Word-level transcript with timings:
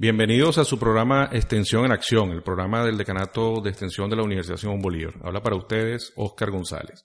Bienvenidos 0.00 0.56
a 0.56 0.64
su 0.64 0.78
programa 0.78 1.28
Extensión 1.30 1.84
en 1.84 1.92
Acción, 1.92 2.30
el 2.30 2.42
programa 2.42 2.82
del 2.86 2.96
Decanato 2.96 3.60
de 3.60 3.68
Extensión 3.68 4.08
de 4.08 4.16
la 4.16 4.22
Universidad 4.22 4.56
Simón 4.56 4.80
Bolívar. 4.80 5.12
Habla 5.22 5.42
para 5.42 5.56
ustedes 5.56 6.14
Oscar 6.16 6.50
González. 6.50 7.04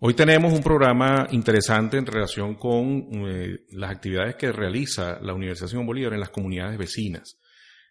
Hoy 0.00 0.14
tenemos 0.14 0.50
un 0.54 0.62
programa 0.62 1.26
interesante 1.32 1.98
en 1.98 2.06
relación 2.06 2.54
con 2.54 3.06
eh, 3.12 3.66
las 3.72 3.90
actividades 3.90 4.36
que 4.36 4.50
realiza 4.50 5.18
la 5.20 5.34
Universidad 5.34 5.68
Simón 5.68 5.84
Bolívar 5.84 6.14
en 6.14 6.20
las 6.20 6.30
comunidades 6.30 6.78
vecinas. 6.78 7.38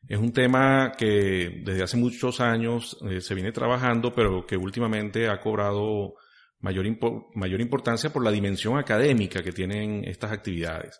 Es 0.08 0.18
un 0.18 0.34
tema 0.34 0.94
que 0.98 1.62
desde 1.64 1.84
hace 1.84 1.98
muchos 1.98 2.42
años 2.42 2.98
eh, 3.08 3.22
se 3.22 3.36
viene 3.36 3.52
trabajando, 3.52 4.12
pero 4.12 4.48
que 4.48 4.58
últimamente 4.58 5.30
ha 5.30 5.40
cobrado 5.40 6.16
mayor, 6.62 6.88
mayor 7.36 7.62
importancia 7.62 8.12
por 8.12 8.24
la 8.24 8.32
dimensión 8.32 8.80
académica 8.80 9.44
que 9.44 9.52
tienen 9.52 10.04
estas 10.04 10.32
actividades. 10.32 11.00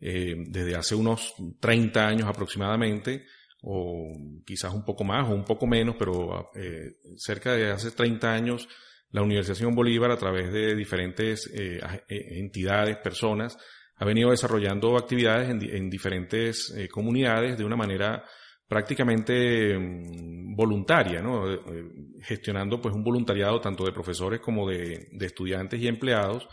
Eh, 0.00 0.34
desde 0.48 0.74
hace 0.74 0.94
unos 0.94 1.34
30 1.60 2.06
años 2.06 2.28
aproximadamente, 2.28 3.24
o 3.62 4.12
quizás 4.44 4.74
un 4.74 4.84
poco 4.84 5.04
más 5.04 5.28
o 5.30 5.34
un 5.34 5.44
poco 5.44 5.66
menos, 5.66 5.96
pero 5.98 6.50
eh, 6.54 6.96
cerca 7.16 7.54
de 7.54 7.70
hace 7.70 7.90
30 7.90 8.32
años, 8.32 8.68
la 9.10 9.22
Universidad 9.22 9.54
Simón 9.54 9.74
Bolívar, 9.74 10.10
a 10.10 10.18
través 10.18 10.52
de 10.52 10.74
diferentes 10.74 11.50
eh, 11.54 11.80
entidades, 12.08 12.98
personas, 12.98 13.56
ha 13.96 14.04
venido 14.04 14.30
desarrollando 14.30 14.98
actividades 14.98 15.48
en, 15.48 15.88
diferentes 15.88 16.74
comunidades 16.90 17.56
de 17.56 17.64
una 17.64 17.76
manera 17.76 18.24
prácticamente 18.66 19.78
mm, 19.78 20.56
voluntaria, 20.56 21.22
¿no? 21.22 21.44
gestionando 22.20 22.80
pues 22.80 22.92
un 22.94 23.04
voluntariado 23.04 23.60
tanto 23.60 23.84
de 23.84 23.92
profesores 23.92 24.40
como 24.40 24.68
de 24.68 25.06
estudiantes 25.20 25.80
y 25.80 25.86
empleados 25.86 26.48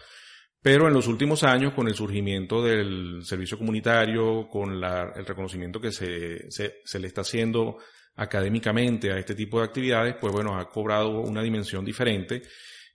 pero 0.61 0.87
en 0.87 0.93
los 0.93 1.07
últimos 1.07 1.43
años, 1.43 1.73
con 1.73 1.87
el 1.87 1.95
surgimiento 1.95 2.63
del 2.63 3.21
servicio 3.23 3.57
comunitario, 3.57 4.47
con 4.47 4.71
el 4.71 5.25
reconocimiento 5.25 5.81
que 5.81 5.91
se, 5.91 6.51
se, 6.51 6.99
le 6.99 7.07
está 7.07 7.21
haciendo 7.21 7.77
académicamente 8.15 9.11
a 9.11 9.17
este 9.17 9.33
tipo 9.33 9.59
de 9.59 9.65
actividades, 9.65 10.15
pues 10.21 10.31
bueno, 10.31 10.59
ha 10.59 10.69
cobrado 10.69 11.21
una 11.21 11.41
dimensión 11.41 11.83
diferente 11.83 12.43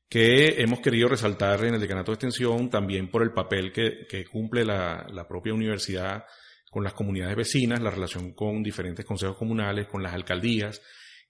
que 0.09 0.63
hemos 0.63 0.79
querido 0.79 1.09
resaltar 1.09 1.65
en 1.65 1.75
el 1.75 1.81
decanato 1.81 2.13
de 2.13 2.15
extensión 2.15 2.71
también 2.71 3.11
por 3.11 3.23
el 3.23 3.33
papel 3.33 3.73
que, 3.73 4.07
que 4.09 4.25
cumple 4.25 4.65
la, 4.65 5.05
la 5.11 5.27
propia 5.27 5.53
universidad 5.53 6.25
con 6.71 6.85
las 6.85 6.93
comunidades 6.93 7.35
vecinas, 7.35 7.81
la 7.81 7.91
relación 7.91 8.33
con 8.33 8.63
diferentes 8.63 9.05
consejos 9.05 9.37
comunales, 9.37 9.89
con 9.89 10.05
las 10.05 10.15
alcaldías, 10.15 10.81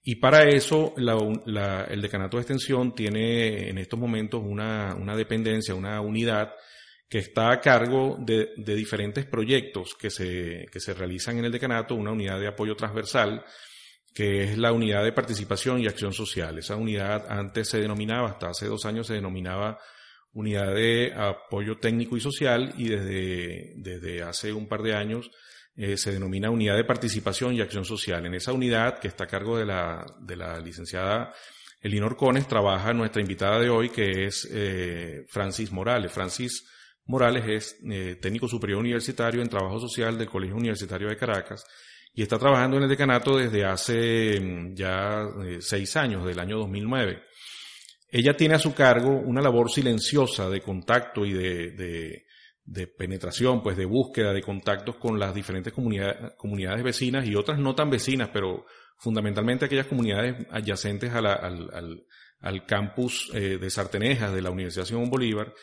y 0.09 0.15
para 0.15 0.47
eso 0.47 0.93
el 0.95 2.01
decanato 2.01 2.37
de 2.37 2.41
extensión 2.41 2.95
tiene 2.95 3.69
en 3.69 3.77
estos 3.77 3.99
momentos 3.99 4.41
una, 4.41 4.95
dependencia, 5.17 5.75
una 5.75 5.99
unidad 5.99 6.53
que 7.09 7.17
está 7.17 7.51
a 7.51 7.59
cargo 7.59 8.15
de, 8.17 8.53
diferentes 8.55 9.25
proyectos 9.25 9.95
que 9.99 10.09
se, 10.09 10.65
que 10.71 10.79
se 10.79 10.93
realizan 10.93 11.39
en 11.39 11.43
el 11.43 11.51
decanato, 11.51 11.93
una 11.93 12.13
unidad 12.13 12.39
de 12.39 12.47
apoyo 12.47 12.73
transversal, 12.73 13.43
que 14.13 14.43
es 14.43 14.57
la 14.57 14.71
unidad 14.71 15.03
de 15.03 15.11
participación 15.11 15.81
y 15.81 15.87
acción 15.87 16.13
social. 16.13 16.57
Esa 16.57 16.77
unidad 16.77 17.25
antes 17.27 17.67
se 17.67 17.81
denominaba, 17.81 18.29
hasta 18.29 18.51
hace 18.51 18.67
dos 18.67 18.85
años 18.85 19.07
se 19.07 19.15
denominaba 19.15 19.77
unidad 20.31 20.73
de 20.73 21.11
apoyo 21.17 21.79
técnico 21.79 22.15
y 22.15 22.21
social 22.21 22.73
y 22.77 22.87
desde, 22.87 23.73
desde 23.75 24.21
hace 24.21 24.53
un 24.53 24.69
par 24.69 24.83
de 24.83 24.95
años 24.95 25.29
eh, 25.77 25.95
se 25.95 26.11
denomina 26.11 26.49
Unidad 26.49 26.75
de 26.75 26.83
Participación 26.83 27.53
y 27.53 27.61
Acción 27.61 27.85
Social. 27.85 28.25
En 28.25 28.33
esa 28.33 28.51
unidad, 28.51 28.97
que 28.97 29.07
está 29.07 29.25
a 29.25 29.27
cargo 29.27 29.59
de 29.59 29.65
la, 29.65 30.03
de 30.19 30.35
la 30.35 30.59
licenciada 30.59 31.31
Elinor 31.79 32.17
Cones, 32.17 32.47
trabaja 32.47 32.93
nuestra 32.93 33.21
invitada 33.21 33.59
de 33.59 33.69
hoy, 33.69 33.89
que 33.89 34.25
es 34.25 34.49
eh, 34.51 35.23
Francis 35.29 35.71
Morales. 35.71 36.11
Francis 36.11 36.65
Morales 37.05 37.45
es 37.47 37.77
eh, 37.91 38.17
técnico 38.19 38.47
superior 38.47 38.79
universitario 38.79 39.39
en 39.39 39.49
trabajo 39.49 39.79
social 39.79 40.17
del 40.17 40.27
Colegio 40.27 40.55
Universitario 40.55 41.09
de 41.09 41.15
Caracas 41.15 41.63
y 42.11 42.23
está 42.23 42.39
trabajando 42.39 42.77
en 42.77 42.83
el 42.83 42.89
decanato 42.89 43.37
desde 43.37 43.63
hace 43.63 44.39
mm, 44.39 44.73
ya 44.73 45.27
seis 45.59 45.95
años, 45.95 46.25
del 46.25 46.39
año 46.39 46.57
2009. 46.57 47.21
Ella 48.09 48.35
tiene 48.35 48.55
a 48.55 48.59
su 48.59 48.73
cargo 48.73 49.11
una 49.11 49.41
labor 49.41 49.69
silenciosa 49.69 50.49
de 50.49 50.61
contacto 50.61 51.23
y 51.23 51.33
de 51.33 51.71
de 51.71 52.26
penetración, 52.97 53.63
pues 53.63 53.77
de 53.77 53.85
búsqueda 53.85 54.33
de 54.33 54.41
contactos 54.41 54.97
con 54.97 55.19
las 55.19 55.33
diferentes 55.33 55.73
comunidades, 55.73 56.83
vecinas 56.83 57.25
y 57.25 57.35
otras 57.35 57.59
no 57.59 57.75
tan 57.75 57.89
vecinas, 57.89 58.29
pero 58.33 58.65
fundamentalmente 58.97 59.65
aquellas 59.65 59.87
comunidades 59.87 60.45
adyacentes 60.51 61.11
al, 61.13 61.27
al, 61.27 62.03
al, 62.41 62.65
campus 62.65 63.31
eh, 63.33 63.57
de 63.57 63.69
Sartenejas 63.69 64.33
de 64.33 64.41
la 64.41 64.51
Universidad 64.51 64.85
Simón 64.85 65.09
Bolívar 65.09 65.53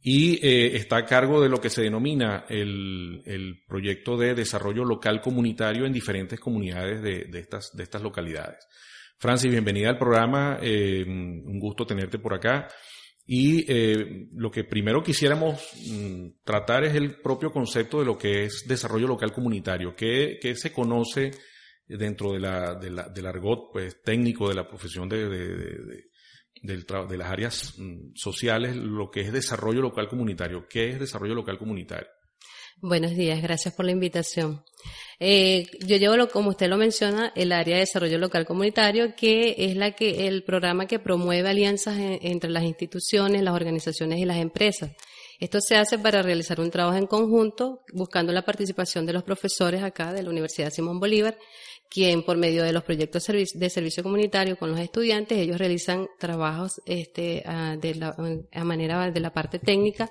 y 0.00 0.34
eh, 0.46 0.76
está 0.76 0.98
a 0.98 1.06
cargo 1.06 1.40
de 1.42 1.48
lo 1.48 1.60
que 1.60 1.70
se 1.70 1.82
denomina 1.82 2.44
el, 2.48 3.22
el, 3.24 3.64
proyecto 3.66 4.18
de 4.18 4.34
desarrollo 4.34 4.84
local 4.84 5.22
comunitario 5.22 5.86
en 5.86 5.92
diferentes 5.94 6.38
comunidades 6.38 7.02
de, 7.02 7.24
de, 7.24 7.38
estas, 7.40 7.74
de 7.74 7.82
estas 7.82 8.02
localidades. 8.02 8.66
Francis, 9.16 9.50
bienvenida 9.50 9.88
al 9.88 9.98
programa, 9.98 10.58
eh, 10.60 11.04
un 11.06 11.58
gusto 11.58 11.86
tenerte 11.86 12.18
por 12.18 12.34
acá. 12.34 12.68
Y 13.26 13.64
eh, 13.72 14.28
lo 14.34 14.50
que 14.50 14.64
primero 14.64 15.02
quisiéramos 15.02 15.72
mm, 15.90 16.26
tratar 16.44 16.84
es 16.84 16.94
el 16.94 17.20
propio 17.20 17.50
concepto 17.50 18.00
de 18.00 18.04
lo 18.04 18.18
que 18.18 18.44
es 18.44 18.64
desarrollo 18.68 19.06
local 19.06 19.32
comunitario, 19.32 19.96
que, 19.96 20.38
se 20.56 20.72
conoce 20.72 21.30
dentro 21.88 22.32
de 22.32 22.40
la, 22.40 22.74
de 22.74 22.90
la, 22.90 23.08
del 23.08 23.26
argot 23.26 23.72
pues, 23.72 24.02
técnico 24.02 24.48
de 24.48 24.54
la 24.54 24.68
profesión 24.68 25.08
de, 25.08 25.28
de, 25.28 26.04
de, 26.62 26.76
de 27.08 27.16
las 27.16 27.30
áreas 27.30 27.74
mm, 27.78 28.12
sociales, 28.14 28.76
lo 28.76 29.10
que 29.10 29.22
es 29.22 29.32
desarrollo 29.32 29.80
local 29.80 30.06
comunitario. 30.06 30.66
¿Qué 30.68 30.90
es 30.90 31.00
desarrollo 31.00 31.34
local 31.34 31.56
comunitario? 31.56 32.08
Buenos 32.80 33.14
días, 33.14 33.40
gracias 33.40 33.72
por 33.74 33.86
la 33.86 33.92
invitación. 33.92 34.62
Eh, 35.18 35.66
yo 35.86 35.96
llevo, 35.96 36.28
como 36.28 36.50
usted 36.50 36.68
lo 36.68 36.76
menciona, 36.76 37.32
el 37.34 37.52
área 37.52 37.76
de 37.76 37.80
desarrollo 37.80 38.18
local 38.18 38.44
comunitario, 38.44 39.14
que 39.16 39.54
es 39.56 39.76
la 39.76 39.92
que 39.92 40.26
el 40.26 40.42
programa 40.44 40.86
que 40.86 40.98
promueve 40.98 41.48
alianzas 41.48 41.96
entre 41.98 42.50
las 42.50 42.64
instituciones, 42.64 43.42
las 43.42 43.54
organizaciones 43.54 44.18
y 44.18 44.24
las 44.24 44.38
empresas. 44.38 44.90
Esto 45.40 45.60
se 45.60 45.76
hace 45.76 45.98
para 45.98 46.20
realizar 46.20 46.60
un 46.60 46.70
trabajo 46.70 46.98
en 46.98 47.06
conjunto, 47.06 47.80
buscando 47.92 48.32
la 48.32 48.44
participación 48.44 49.06
de 49.06 49.12
los 49.12 49.22
profesores 49.22 49.82
acá 49.82 50.12
de 50.12 50.22
la 50.22 50.30
Universidad 50.30 50.70
Simón 50.70 51.00
Bolívar, 51.00 51.38
quien 51.88 52.22
por 52.22 52.36
medio 52.36 52.64
de 52.64 52.72
los 52.72 52.82
proyectos 52.82 53.24
de 53.26 53.70
servicio 53.70 54.02
comunitario 54.02 54.56
con 54.56 54.70
los 54.70 54.80
estudiantes, 54.80 55.38
ellos 55.38 55.58
realizan 55.58 56.08
trabajos 56.18 56.80
este, 56.86 57.44
de 57.80 57.94
la, 57.94 58.16
a 58.52 58.64
manera 58.64 59.10
de 59.10 59.20
la 59.20 59.32
parte 59.32 59.58
técnica 59.58 60.10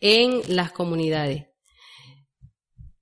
en 0.00 0.40
las 0.48 0.72
comunidades 0.72 1.53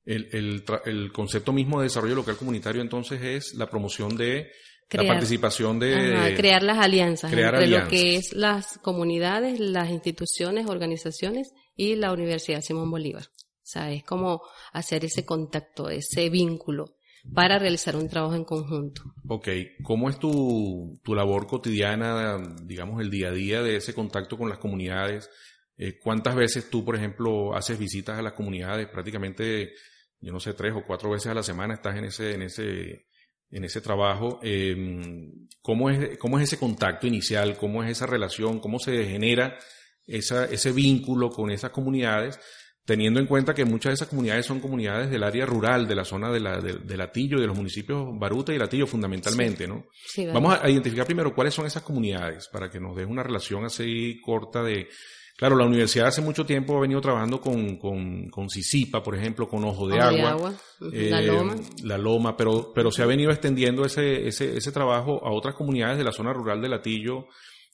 el, 0.04 0.64
el, 0.84 1.12
concepto 1.12 1.52
mismo 1.52 1.80
de 1.80 1.84
desarrollo 1.84 2.16
local 2.16 2.36
comunitario 2.36 2.82
entonces 2.82 3.22
es 3.22 3.54
la 3.54 3.70
promoción 3.70 4.16
de 4.16 4.50
la 4.90 5.06
participación 5.06 5.78
de... 5.78 6.34
crear 6.36 6.62
las 6.62 6.78
alianzas 6.78 7.32
entre 7.32 7.66
lo 7.66 7.88
que 7.88 8.16
es 8.16 8.32
las 8.34 8.78
comunidades, 8.78 9.58
las 9.58 9.90
instituciones, 9.90 10.66
organizaciones 10.66 11.52
y 11.74 11.96
la 11.96 12.12
Universidad 12.12 12.60
Simón 12.60 12.90
Bolívar. 12.90 13.24
O 13.24 13.64
sea, 13.64 13.90
es 13.90 14.04
como 14.04 14.42
hacer 14.72 15.04
ese 15.04 15.24
contacto, 15.24 15.88
ese 15.88 16.28
vínculo 16.28 16.96
para 17.32 17.58
realizar 17.58 17.96
un 17.96 18.08
trabajo 18.08 18.34
en 18.34 18.44
conjunto. 18.44 19.02
Ok, 19.28 19.48
¿cómo 19.82 20.10
es 20.10 20.18
tu, 20.18 21.00
tu 21.04 21.14
labor 21.14 21.46
cotidiana, 21.46 22.38
digamos, 22.64 23.00
el 23.00 23.10
día 23.10 23.28
a 23.28 23.32
día 23.32 23.62
de 23.62 23.76
ese 23.76 23.94
contacto 23.94 24.36
con 24.36 24.48
las 24.48 24.58
comunidades? 24.58 25.30
Eh, 25.76 25.98
¿Cuántas 25.98 26.34
veces 26.34 26.68
tú, 26.68 26.84
por 26.84 26.96
ejemplo, 26.96 27.54
haces 27.54 27.78
visitas 27.78 28.18
a 28.18 28.22
las 28.22 28.32
comunidades? 28.32 28.88
Prácticamente 28.88 29.72
yo 30.22 30.32
no 30.32 30.40
sé, 30.40 30.54
tres 30.54 30.72
o 30.74 30.84
cuatro 30.86 31.10
veces 31.10 31.26
a 31.26 31.34
la 31.34 31.42
semana 31.42 31.74
estás 31.74 31.96
en 31.96 32.04
ese, 32.04 32.34
en 32.34 32.42
ese, 32.42 33.06
en 33.50 33.64
ese 33.64 33.80
trabajo. 33.80 34.38
Em, 34.42 35.48
¿cómo, 35.60 35.90
es, 35.90 36.16
¿Cómo 36.18 36.38
es 36.38 36.44
ese 36.44 36.58
contacto 36.58 37.06
inicial? 37.08 37.56
¿Cómo 37.56 37.82
es 37.82 37.90
esa 37.90 38.06
relación? 38.06 38.60
¿Cómo 38.60 38.78
se 38.78 39.04
genera 39.04 39.58
esa, 40.06 40.44
ese 40.44 40.70
vínculo 40.70 41.28
con 41.30 41.50
esas 41.50 41.72
comunidades? 41.72 42.38
Teniendo 42.84 43.18
en 43.18 43.26
cuenta 43.26 43.52
que 43.52 43.64
muchas 43.64 43.90
de 43.90 43.94
esas 43.94 44.08
comunidades 44.08 44.46
son 44.46 44.60
comunidades 44.60 45.10
del 45.10 45.24
área 45.24 45.44
rural, 45.44 45.86
de 45.86 45.94
la 45.94 46.04
zona 46.04 46.32
de, 46.32 46.40
la, 46.40 46.60
de, 46.60 46.96
Latillo, 46.96 47.40
de 47.40 47.46
los 47.46 47.56
municipios 47.56 48.08
Baruta 48.18 48.52
y 48.52 48.58
Latillo 48.58 48.86
fundamentalmente, 48.86 49.68
¿no? 49.68 49.86
Vamos 50.32 50.58
a 50.60 50.68
identificar 50.68 51.06
primero 51.06 51.34
cuáles 51.34 51.54
son 51.54 51.66
esas 51.66 51.82
comunidades 51.82 52.48
para 52.48 52.70
que 52.70 52.80
nos 52.80 52.96
dé 52.96 53.04
una 53.04 53.22
relación 53.22 53.64
así 53.64 54.20
corta 54.20 54.64
de 54.64 54.88
Claro, 55.36 55.56
la 55.56 55.66
universidad 55.66 56.06
hace 56.08 56.20
mucho 56.20 56.46
tiempo 56.46 56.76
ha 56.76 56.80
venido 56.80 57.00
trabajando 57.00 57.40
con, 57.40 57.76
con, 57.76 58.28
con 58.28 58.48
Sisipa, 58.48 59.02
por 59.02 59.16
ejemplo, 59.16 59.48
con 59.48 59.64
Ojo 59.64 59.88
de 59.88 59.98
Agua, 59.98 60.54
eh, 60.92 61.08
la 61.10 61.20
Loma, 61.20 61.56
la 61.82 61.98
Loma 61.98 62.36
pero, 62.36 62.72
pero 62.74 62.92
se 62.92 63.02
ha 63.02 63.06
venido 63.06 63.30
extendiendo 63.30 63.84
ese, 63.84 64.28
ese, 64.28 64.56
ese 64.56 64.72
trabajo 64.72 65.24
a 65.24 65.32
otras 65.32 65.54
comunidades 65.54 65.98
de 65.98 66.04
la 66.04 66.12
zona 66.12 66.32
rural 66.32 66.60
de 66.60 66.68
Latillo 66.68 67.26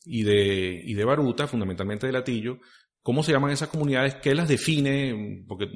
y 0.05 0.23
de, 0.23 0.81
y 0.83 0.95
de 0.95 1.05
Baruta, 1.05 1.47
fundamentalmente 1.47 2.07
de 2.07 2.13
Latillo. 2.13 2.59
¿Cómo 3.03 3.23
se 3.23 3.33
llaman 3.33 3.51
esas 3.51 3.69
comunidades? 3.69 4.17
¿Qué 4.17 4.35
las 4.35 4.49
define? 4.49 5.45
Porque 5.47 5.67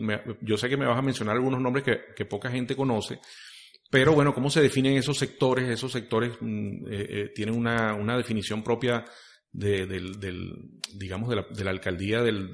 yo 0.40 0.56
sé 0.56 0.68
que 0.68 0.76
me 0.76 0.86
vas 0.86 0.98
a 0.98 1.02
mencionar 1.02 1.36
algunos 1.36 1.60
nombres 1.60 1.84
que, 1.84 2.00
que 2.16 2.24
poca 2.24 2.50
gente 2.50 2.76
conoce, 2.76 3.20
pero 3.92 4.14
bueno, 4.14 4.32
¿cómo 4.32 4.48
se 4.48 4.62
definen 4.62 4.96
esos 4.96 5.18
sectores? 5.18 5.68
Esos 5.68 5.92
sectores 5.92 6.32
mm, 6.40 6.86
eh, 6.90 7.06
eh, 7.10 7.32
tienen 7.34 7.54
una, 7.54 7.92
una 7.92 8.16
definición 8.16 8.62
propia 8.62 9.04
del, 9.52 10.18
digamos, 10.94 11.28
de 11.28 11.36
la, 11.36 11.46
de 11.50 11.64
la 11.64 11.70
alcaldía 11.70 12.22
del, 12.22 12.50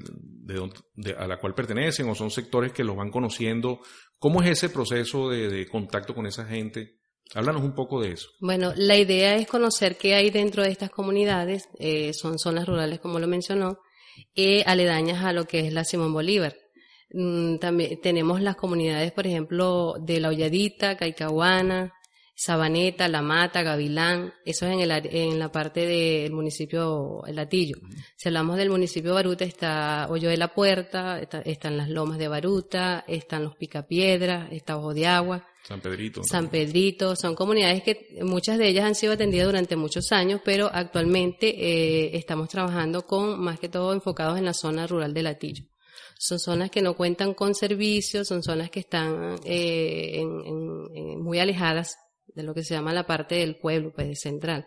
de, 0.95 1.13
a 1.13 1.27
la 1.27 1.39
cual 1.39 1.53
pertenecen 1.53 2.09
o 2.09 2.15
son 2.15 2.31
sectores 2.31 2.71
que 2.71 2.83
los 2.83 2.95
van 2.95 3.11
conociendo. 3.11 3.79
¿Cómo 4.17 4.41
es 4.41 4.49
ese 4.49 4.69
proceso 4.69 5.29
de, 5.29 5.65
contacto 5.67 6.13
con 6.13 6.25
esa 6.25 6.45
gente? 6.45 6.99
Háblanos 7.35 7.63
un 7.63 7.75
poco 7.75 8.01
de 8.01 8.13
eso. 8.13 8.27
Bueno, 8.41 8.73
la 8.75 8.97
idea 8.97 9.35
es 9.35 9.47
conocer 9.47 9.97
qué 9.97 10.15
hay 10.15 10.31
dentro 10.31 10.63
de 10.63 10.69
estas 10.69 10.89
comunidades, 10.89 11.69
eh, 11.79 12.11
son 12.13 12.39
zonas 12.39 12.67
rurales 12.67 12.99
como 12.99 13.19
lo 13.19 13.27
mencionó, 13.27 13.79
eh, 14.35 14.63
aledañas 14.65 15.23
a 15.23 15.31
lo 15.31 15.45
que 15.45 15.67
es 15.67 15.73
la 15.73 15.83
Simón 15.83 16.11
Bolívar. 16.11 16.55
Mm, 17.11 17.57
también 17.57 18.01
tenemos 18.01 18.41
las 18.41 18.55
comunidades, 18.55 19.11
por 19.11 19.27
ejemplo, 19.27 19.93
de 20.01 20.19
La 20.19 20.29
Holladita, 20.29 20.97
Caicahuana, 20.97 21.93
Sabaneta, 22.39 23.09
La 23.09 23.21
Mata, 23.21 23.63
Gavilán, 23.63 24.33
eso 24.45 24.65
es 24.65 24.71
en, 24.71 24.79
el, 24.79 24.91
en 24.91 25.37
la 25.37 25.51
parte 25.51 25.85
del 25.85 26.31
municipio 26.31 27.21
El 27.27 27.35
Latillo. 27.35 27.75
Si 28.15 28.29
hablamos 28.29 28.55
del 28.55 28.69
municipio 28.69 29.09
de 29.09 29.15
Baruta, 29.15 29.43
está 29.43 30.07
Hoyo 30.09 30.29
de 30.29 30.37
la 30.37 30.53
Puerta, 30.53 31.19
están 31.19 31.75
las 31.75 31.89
Lomas 31.89 32.17
de 32.17 32.29
Baruta, 32.29 33.03
están 33.09 33.43
los 33.43 33.57
Picapiedras, 33.57 34.53
está 34.53 34.77
Ojo 34.77 34.93
de 34.93 35.05
Agua. 35.05 35.45
San 35.67 35.81
Pedrito. 35.81 36.21
San 36.23 36.47
Pedrito, 36.47 37.13
son 37.17 37.35
comunidades 37.35 37.83
que 37.83 38.17
muchas 38.21 38.57
de 38.57 38.69
ellas 38.69 38.85
han 38.85 38.95
sido 38.95 39.11
atendidas 39.11 39.47
durante 39.47 39.75
muchos 39.75 40.09
años, 40.13 40.39
pero 40.45 40.69
actualmente 40.71 41.49
eh, 41.49 42.15
estamos 42.15 42.47
trabajando 42.47 43.05
con, 43.05 43.37
más 43.41 43.59
que 43.59 43.67
todo, 43.67 43.91
enfocados 43.91 44.37
en 44.37 44.45
la 44.45 44.53
zona 44.53 44.87
rural 44.87 45.13
de 45.13 45.23
Latillo. 45.23 45.65
Son 46.17 46.39
zonas 46.39 46.71
que 46.71 46.81
no 46.81 46.95
cuentan 46.95 47.33
con 47.33 47.53
servicios, 47.53 48.29
son 48.29 48.43
zonas 48.43 48.69
que 48.69 48.79
están 48.79 49.35
eh, 49.43 50.23
muy 50.23 51.39
alejadas 51.39 51.97
de 52.39 52.43
lo 52.43 52.53
que 52.53 52.63
se 52.63 52.73
llama 52.73 52.93
la 52.93 53.05
parte 53.05 53.35
del 53.35 53.57
pueblo, 53.57 53.91
pues 53.93 54.21
central. 54.21 54.65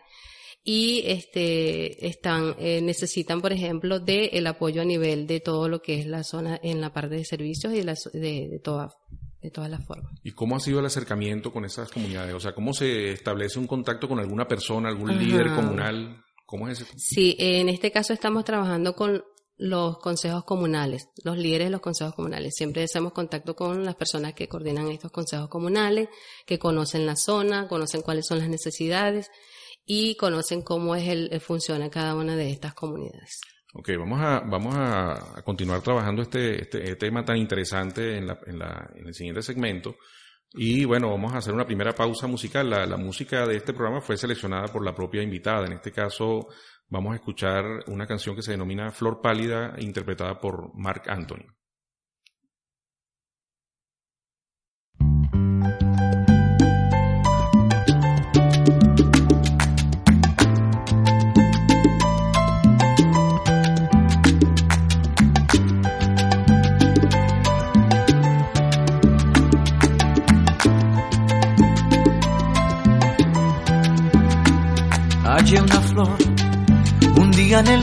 Y 0.64 1.02
este, 1.06 2.06
están, 2.06 2.54
eh, 2.58 2.80
necesitan, 2.82 3.40
por 3.40 3.52
ejemplo, 3.52 3.98
de 3.98 4.26
el 4.26 4.46
apoyo 4.46 4.82
a 4.82 4.84
nivel 4.84 5.26
de 5.26 5.40
todo 5.40 5.68
lo 5.68 5.82
que 5.82 5.98
es 5.98 6.06
la 6.06 6.22
zona 6.22 6.60
en 6.62 6.80
la 6.80 6.92
parte 6.92 7.16
de 7.16 7.24
servicios 7.24 7.72
y 7.72 7.80
de, 7.80 7.96
de, 8.12 8.48
de, 8.48 8.58
toda, 8.60 8.94
de 9.40 9.50
todas 9.50 9.70
las 9.70 9.84
formas. 9.84 10.12
¿Y 10.22 10.32
cómo 10.32 10.54
ha 10.54 10.60
sido 10.60 10.78
el 10.78 10.86
acercamiento 10.86 11.52
con 11.52 11.64
esas 11.64 11.90
comunidades? 11.90 12.34
O 12.34 12.40
sea, 12.40 12.54
¿cómo 12.54 12.74
se 12.74 13.10
establece 13.10 13.58
un 13.58 13.66
contacto 13.66 14.06
con 14.06 14.20
alguna 14.20 14.46
persona, 14.46 14.88
algún 14.88 15.18
líder 15.18 15.48
comunal? 15.54 16.22
¿Cómo 16.46 16.68
es 16.68 16.82
eso? 16.82 16.92
Sí, 16.96 17.34
en 17.38 17.68
este 17.68 17.90
caso 17.90 18.12
estamos 18.12 18.44
trabajando 18.44 18.94
con 18.94 19.24
los 19.56 19.98
consejos 19.98 20.44
comunales, 20.44 21.08
los 21.24 21.36
líderes 21.36 21.68
de 21.68 21.72
los 21.72 21.80
consejos 21.80 22.14
comunales. 22.14 22.54
Siempre 22.56 22.84
hacemos 22.84 23.12
contacto 23.12 23.54
con 23.54 23.84
las 23.84 23.94
personas 23.94 24.34
que 24.34 24.48
coordinan 24.48 24.88
estos 24.88 25.12
consejos 25.12 25.48
comunales, 25.48 26.08
que 26.46 26.58
conocen 26.58 27.06
la 27.06 27.16
zona, 27.16 27.68
conocen 27.68 28.02
cuáles 28.02 28.26
son 28.26 28.38
las 28.38 28.48
necesidades 28.48 29.30
y 29.84 30.16
conocen 30.16 30.62
cómo 30.62 30.94
es 30.94 31.08
el, 31.08 31.40
funciona 31.40 31.90
cada 31.90 32.14
una 32.14 32.36
de 32.36 32.50
estas 32.50 32.74
comunidades. 32.74 33.40
Ok, 33.74 33.90
vamos 33.98 34.20
a, 34.20 34.40
vamos 34.40 34.74
a, 34.76 35.42
continuar 35.44 35.80
trabajando 35.80 36.22
este, 36.22 36.62
este, 36.62 36.78
este, 36.82 36.96
tema 36.96 37.24
tan 37.24 37.38
interesante 37.38 38.18
en, 38.18 38.26
la, 38.26 38.38
en, 38.46 38.58
la, 38.58 38.90
en, 38.94 39.06
el 39.06 39.14
siguiente 39.14 39.42
segmento. 39.42 39.96
Y 40.54 40.84
bueno, 40.84 41.08
vamos 41.08 41.32
a 41.32 41.38
hacer 41.38 41.54
una 41.54 41.64
primera 41.64 41.94
pausa 41.94 42.26
musical. 42.26 42.68
La, 42.68 42.84
la 42.84 42.98
música 42.98 43.46
de 43.46 43.56
este 43.56 43.72
programa 43.72 44.02
fue 44.02 44.18
seleccionada 44.18 44.68
por 44.68 44.84
la 44.84 44.94
propia 44.94 45.22
invitada, 45.22 45.66
en 45.66 45.72
este 45.72 45.90
caso 45.90 46.48
vamos 46.92 47.12
a 47.12 47.16
escuchar 47.16 47.64
una 47.86 48.06
canción 48.06 48.36
que 48.36 48.42
se 48.42 48.50
denomina 48.50 48.90
Flor 48.90 49.22
Pálida, 49.22 49.74
interpretada 49.78 50.38
por 50.38 50.74
Mark 50.74 51.04
Anthony. 51.08 51.46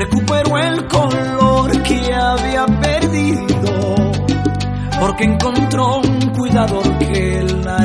recuperó 0.00 0.56
el 0.56 0.88
color 0.88 1.82
que 1.82 2.14
había 2.14 2.64
perdido, 2.64 3.94
porque 4.98 5.24
encontró 5.24 5.98
un 5.98 6.30
cuidador 6.30 6.98
que 6.98 7.42
la 7.62 7.84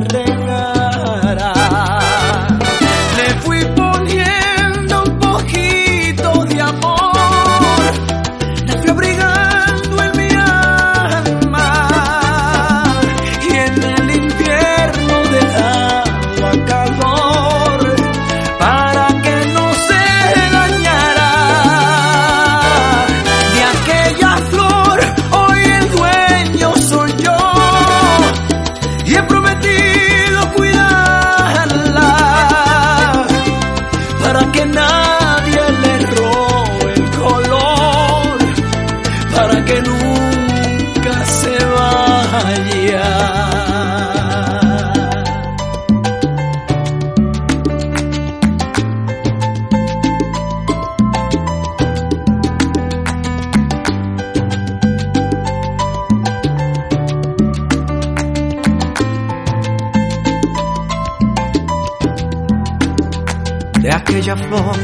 De 63.86 63.94
aquella 63.94 64.36
flor 64.36 64.76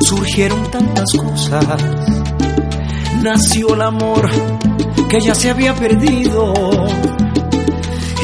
surgieron 0.00 0.68
tantas 0.68 1.04
cosas. 1.16 1.64
Nació 3.22 3.74
el 3.74 3.82
amor 3.82 4.28
que 5.08 5.20
ya 5.20 5.36
se 5.36 5.50
había 5.50 5.72
perdido. 5.72 6.52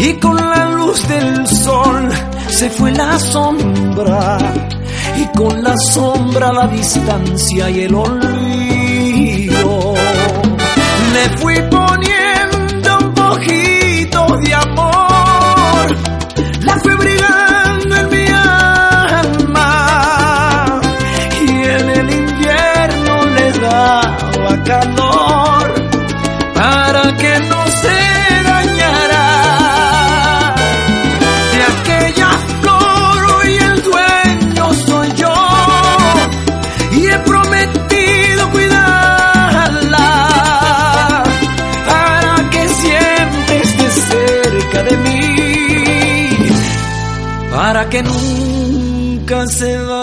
Y 0.01 0.15
con 0.15 0.35
la 0.35 0.69
luz 0.71 1.07
del 1.07 1.47
sol 1.47 2.09
se 2.49 2.71
fue 2.71 2.91
la 2.91 3.21
sombra. 3.21 4.39
Y 5.17 5.39
con 5.39 5.63
la 5.63 5.77
sombra 5.77 6.53
la 6.55 6.67
distancia 6.67 7.71
y 7.71 7.83
el 7.83 7.95
olvido. 7.95 9.95
Le 11.13 11.39
fui 11.39 11.55
poniendo 11.55 11.80
para 47.61 47.91
que 47.91 48.03
nunca 48.03 49.47
se 49.47 49.77
vaya. 49.77 50.00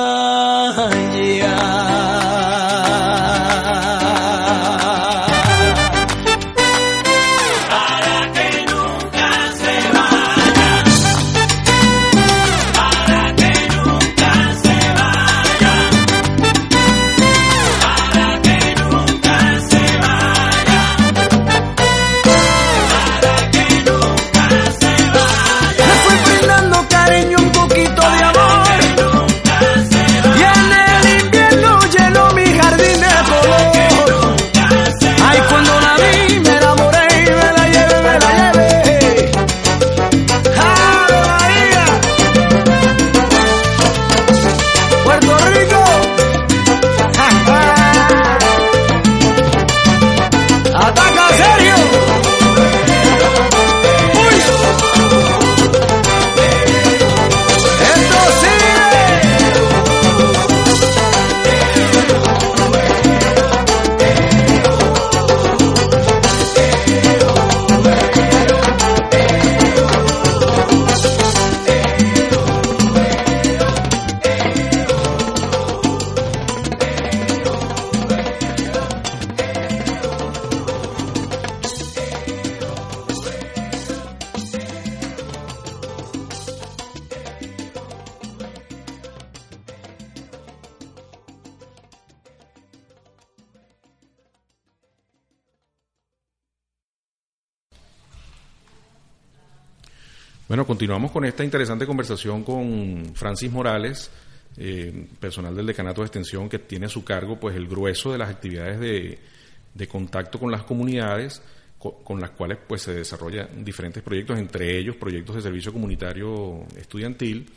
Continuamos 100.87 101.11
con 101.11 101.25
esta 101.25 101.43
interesante 101.43 101.85
conversación 101.85 102.45
con 102.45 103.11
Francis 103.13 103.51
Morales, 103.51 104.09
eh, 104.55 105.05
personal 105.19 105.53
del 105.53 105.65
Decanato 105.65 105.99
de 105.99 106.05
Extensión 106.05 106.47
que 106.47 106.59
tiene 106.59 106.85
a 106.85 106.89
su 106.89 107.03
cargo 107.03 107.37
pues 107.37 107.57
el 107.57 107.67
grueso 107.67 108.13
de 108.13 108.17
las 108.17 108.29
actividades 108.29 108.79
de, 108.79 109.87
contacto 109.89 110.39
con 110.39 110.49
las 110.49 110.63
comunidades 110.63 111.41
con, 111.77 112.21
las 112.21 112.29
cuales 112.29 112.59
pues 112.65 112.83
se 112.83 112.93
desarrollan 112.93 113.65
diferentes 113.65 114.01
proyectos, 114.01 114.39
entre 114.39 114.79
ellos 114.79 114.95
proyectos 114.95 115.35
de 115.35 115.41
servicio 115.41 115.73
comunitario 115.73 116.63
estudiantil. 116.77 117.51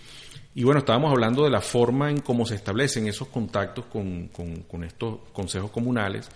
Y 0.56 0.64
bueno, 0.64 0.80
estábamos 0.80 1.12
hablando 1.12 1.44
de 1.44 1.50
la 1.50 1.60
forma 1.60 2.10
en 2.10 2.22
cómo 2.22 2.44
se 2.44 2.56
establecen 2.56 3.06
esos 3.06 3.28
contactos 3.28 3.84
con, 3.84 4.28
estos 4.84 5.20
consejos 5.32 5.70
comunales. 5.70 6.28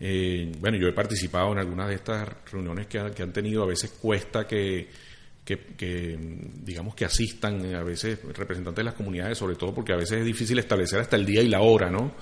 Eh, 0.00 0.50
bueno, 0.58 0.76
yo 0.76 0.88
he 0.88 0.92
participado 0.92 1.52
en 1.52 1.58
algunas 1.58 1.86
de 1.86 1.94
estas 1.94 2.28
reuniones 2.50 2.88
que 2.88 2.98
han 2.98 3.32
tenido, 3.32 3.62
a 3.62 3.66
veces 3.66 3.92
cuesta 3.92 4.44
que 4.44 5.11
que, 5.44 6.16
digamos 6.62 6.94
que 6.94 7.04
asistan 7.04 7.74
a 7.74 7.82
veces 7.82 8.18
representantes 8.22 8.76
de 8.76 8.84
las 8.84 8.94
comunidades, 8.94 9.36
sobre 9.36 9.56
todo 9.56 9.74
porque 9.74 9.92
a 9.92 9.96
veces 9.96 10.20
es 10.20 10.24
difícil 10.24 10.58
establecer 10.58 11.00
hasta 11.00 11.16
el 11.16 11.26
día 11.26 11.42
y 11.42 11.48
la 11.48 11.60
hora, 11.60 11.90
¿no? 11.90 12.12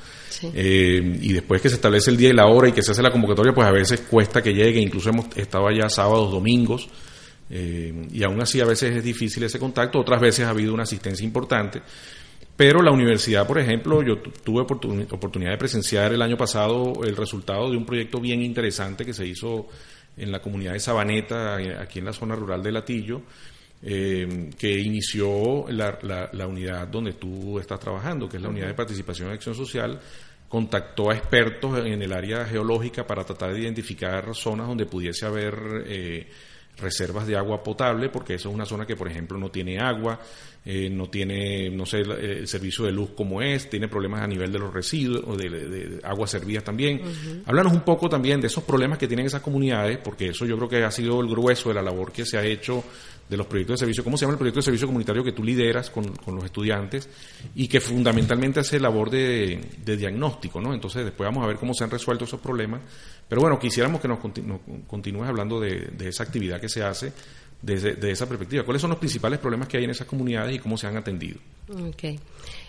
Eh, 0.55 1.19
y 1.21 1.33
después 1.33 1.61
que 1.61 1.69
se 1.69 1.75
establece 1.75 2.11
el 2.11 2.17
día 2.17 2.31
y 2.31 2.33
la 2.33 2.47
hora 2.47 2.69
y 2.69 2.73
que 2.73 2.83
se 2.83 2.93
hace 2.93 3.03
la 3.03 3.11
convocatoria, 3.11 3.53
pues 3.53 3.67
a 3.67 3.73
veces 3.73 4.01
cuesta 4.01 4.43
que 4.43 4.55
llegue, 4.55 4.81
incluso 4.81 5.11
hemos 5.11 5.37
estado 5.37 5.69
allá 5.69 5.91
sábados, 5.91 6.31
domingos, 6.31 6.89
eh, 7.51 8.07
y 8.11 8.23
aún 8.23 8.41
así 8.41 8.61
a 8.61 8.65
veces 8.65 8.97
es 8.97 9.05
difícil 9.05 9.43
ese 9.43 9.59
contacto, 9.59 9.99
otras 9.99 10.21
veces 10.21 10.47
ha 10.47 10.51
habido 10.51 10.73
una 10.73 10.85
asistencia 10.85 11.25
importante. 11.25 11.83
Pero 12.57 12.83
la 12.83 12.91
universidad, 12.91 13.47
por 13.47 13.59
ejemplo, 13.59 14.03
yo 14.03 14.19
tuve 14.19 14.63
oportunidad 14.63 15.51
de 15.51 15.59
presenciar 15.59 16.13
el 16.13 16.21
año 16.21 16.37
pasado 16.37 16.93
el 17.05 17.17
resultado 17.17 17.71
de 17.71 17.77
un 17.77 17.87
proyecto 17.87 18.21
bien 18.21 18.43
interesante 18.43 19.05
que 19.05 19.15
se 19.15 19.27
hizo 19.27 19.67
en 20.21 20.31
la 20.31 20.41
comunidad 20.41 20.73
de 20.75 20.81
Sabaneta, 20.81 21.57
aquí 21.81 21.99
en 21.99 22.05
la 22.05 22.13
zona 22.13 22.35
rural 22.35 22.63
de 22.63 22.73
Latillo, 22.73 23.23
eh, 23.83 24.51
que 24.59 24.71
inició 24.79 25.67
la, 25.71 25.99
la, 26.33 26.47
unidad 26.47 26.87
donde 26.89 27.15
tú 27.15 27.59
estás 27.59 27.81
trabajando, 27.81 28.29
que 28.29 28.37
es 28.37 28.43
la 28.43 28.51
unidad 28.51 28.67
de 28.67 28.75
participación 28.75 29.31
y 29.31 29.33
acción 29.33 29.55
social, 29.55 29.99
contactó 30.49 31.11
a 31.11 31.15
expertos 31.15 31.79
en 31.87 32.03
el 32.03 32.13
área 32.13 32.45
geológica 32.45 33.07
para 33.07 33.25
tratar 33.25 33.55
de 33.55 33.61
identificar 33.61 34.35
zonas 34.35 34.67
donde 34.67 34.85
pudiese 34.85 35.25
haber 35.25 35.85
eh, 35.87 36.29
reservas 36.81 37.27
de 37.27 37.37
agua 37.37 37.63
potable, 37.63 38.09
porque 38.09 38.35
eso 38.35 38.49
es 38.49 38.55
una 38.55 38.67
zona 38.67 38.87
que, 38.87 38.97
por 38.97 39.09
ejemplo, 39.09 39.39
no 39.39 39.51
tiene 39.51 39.79
agua, 39.79 40.21
eh, 40.65 40.91
no 40.91 41.09
tiene, 41.09 41.71
no 41.71 41.87
sé, 41.87 42.01
el, 42.01 42.47
servicio 42.47 42.85
de 42.85 42.93
luz 42.93 43.11
como 43.17 43.41
es, 43.41 43.71
tiene 43.71 43.89
problemas 43.89 44.23
a 44.23 44.27
nivel 44.27 44.53
de 44.53 44.59
los 44.59 44.73
residuos, 44.73 45.25
o 45.27 45.37
de, 45.37 46.01
aguas 46.03 46.31
servidas 46.31 46.65
también. 46.65 47.01
Háblanos 47.47 47.73
un 47.73 47.81
poco 47.81 48.09
también 48.09 48.41
de 48.41 48.49
esos 48.49 48.65
problemas 48.65 48.99
que 48.99 49.07
tienen 49.07 49.27
esas 49.27 49.43
comunidades, 49.43 49.99
porque 49.99 50.29
eso 50.29 50.45
yo 50.47 50.57
creo 50.57 50.69
que 50.69 50.85
ha 50.85 50.91
sido 50.91 51.21
el 51.21 51.29
grueso 51.29 51.69
de 51.69 51.77
la 51.77 51.83
labor 51.83 52.13
que 52.13 52.25
se 52.25 52.39
ha 52.39 52.45
hecho 52.45 52.85
de 53.31 53.37
los 53.37 53.47
proyectos 53.47 53.75
de 53.75 53.79
servicio, 53.79 54.03
¿cómo 54.03 54.17
se 54.17 54.23
llama 54.23 54.33
el 54.33 54.39
proyecto 54.39 54.59
de 54.59 54.65
servicio 54.65 54.89
comunitario 54.89 55.23
que 55.23 55.31
tú 55.31 55.45
lideras 55.45 55.89
con, 55.89 56.13
los 56.27 56.45
estudiantes 56.45 57.09
y 57.55 57.69
que 57.69 57.81
fundamentalmente 57.81 58.59
hace 58.59 58.81
labor 58.81 59.09
de, 59.09 59.61
diagnóstico, 59.85 60.61
¿no? 60.61 60.75
Entonces 60.75 61.05
después 61.05 61.29
vamos 61.29 61.45
a 61.45 61.47
ver 61.47 61.57
cómo 61.57 61.73
se 61.73 61.85
han 61.85 61.91
resuelto 61.91 62.25
esos 62.25 62.41
problemas. 62.41 62.81
Pero 63.31 63.43
bueno, 63.43 63.61
quisiéramos 63.61 64.01
que 64.01 64.09
nos, 64.09 64.19
continúes 64.89 65.29
hablando 65.29 65.61
de, 65.61 65.89
esa 66.01 66.25
actividad 66.25 66.61
que 66.61 66.69
se 66.69 66.83
hace 66.83 67.13
desde, 67.63 68.11
esa 68.11 68.27
perspectiva. 68.27 68.65
¿Cuáles 68.65 68.81
son 68.81 68.91
los 68.91 68.99
principales 68.99 69.39
problemas 69.39 69.69
que 69.69 69.77
hay 69.79 69.85
en 69.85 69.91
esas 69.91 70.09
comunidades 70.09 70.57
y 70.57 70.59
cómo 70.59 70.77
se 70.77 70.89
han 70.89 70.97
atendido? 70.97 71.39
Okay. 71.91 72.19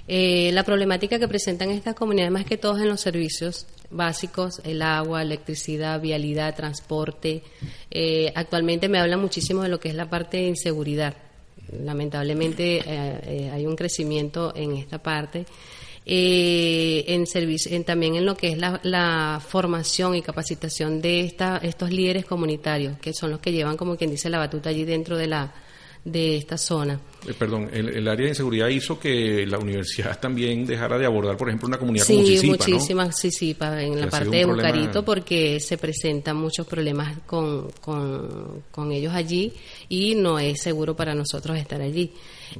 Eh, 0.08 0.52
la 0.54 0.64
problemática 0.64 1.18
que 1.18 1.28
presentan 1.28 1.72
estas 1.72 1.96
comunidades, 1.96 2.32
más 2.32 2.46
que 2.46 2.58
todos 2.58 2.80
en 2.80 2.90
los 2.90 3.02
servicios 3.02 3.66
básicos, 3.90 4.62
el 4.64 4.84
agua, 4.84 5.24
electricidad, 5.24 6.00
vialidad, 6.00 6.56
transporte. 6.56 7.42
Eh, 7.90 8.32
actualmente 8.36 8.88
me 8.88 9.00
habla 9.00 9.18
muchísimo 9.18 9.64
de 9.64 9.70
lo 9.70 9.80
que 9.80 9.90
es 9.90 9.96
la 9.96 10.12
parte 10.12 10.38
de 10.38 10.44
inseguridad. 10.44 11.16
Lamentablemente 11.72 12.84
eh, 12.86 13.50
hay 13.52 13.66
un 13.66 13.76
crecimiento 13.76 14.54
en 14.56 14.78
esta 14.78 15.02
parte. 15.02 15.48
En, 16.06 17.28
servicio, 17.28 17.72
en 17.76 17.84
también 17.84 18.16
en 18.16 18.26
lo 18.26 18.36
que 18.36 18.50
es 18.50 18.58
la, 18.58 19.42
formación 19.48 20.16
y 20.16 20.22
capacitación 20.22 21.02
de 21.02 21.22
esta, 21.22 21.58
estos 21.58 21.92
líderes 21.92 22.26
comunitarios, 22.26 22.98
que 23.00 23.14
son 23.14 23.32
los 23.32 23.40
que 23.40 23.52
llevan, 23.52 23.78
como 23.78 23.98
quien 23.98 24.12
dice, 24.12 24.30
la 24.30 24.40
batuta 24.40 24.70
allí 24.70 24.84
dentro 24.84 25.18
de 25.18 25.28
la, 25.28 25.54
de 26.04 26.38
esta 26.38 26.58
zona. 26.58 27.00
Eh, 27.28 27.34
perdón, 27.38 27.70
el, 27.72 28.08
área 28.08 28.24
de 28.24 28.30
inseguridad 28.30 28.68
hizo 28.70 29.00
que 29.00 29.46
la 29.46 29.60
universidad 29.60 30.20
también 30.22 30.66
dejara 30.66 30.98
de 30.98 31.06
abordar, 31.06 31.38
por 31.38 31.50
ejemplo, 31.50 31.68
una 31.68 31.78
comunidad 31.78 32.08
como 32.08 32.26
Cisipa, 32.26 32.66
muchísimas 32.66 33.20
Cisipa 33.20 33.82
en 33.82 34.00
la 34.00 34.10
parte 34.10 34.38
de 34.38 34.46
Bucarito 34.46 35.06
porque 35.06 35.60
se 35.60 35.78
presentan 35.78 36.38
muchos 36.38 36.66
problemas 36.66 37.20
con, 37.28 37.72
con, 37.80 38.92
ellos 38.92 39.14
allí 39.14 39.54
y 39.88 40.16
no 40.16 40.40
es 40.40 40.62
seguro 40.62 40.96
para 40.96 41.14
nosotros 41.14 41.58
estar 41.58 41.80
allí. 41.80 42.12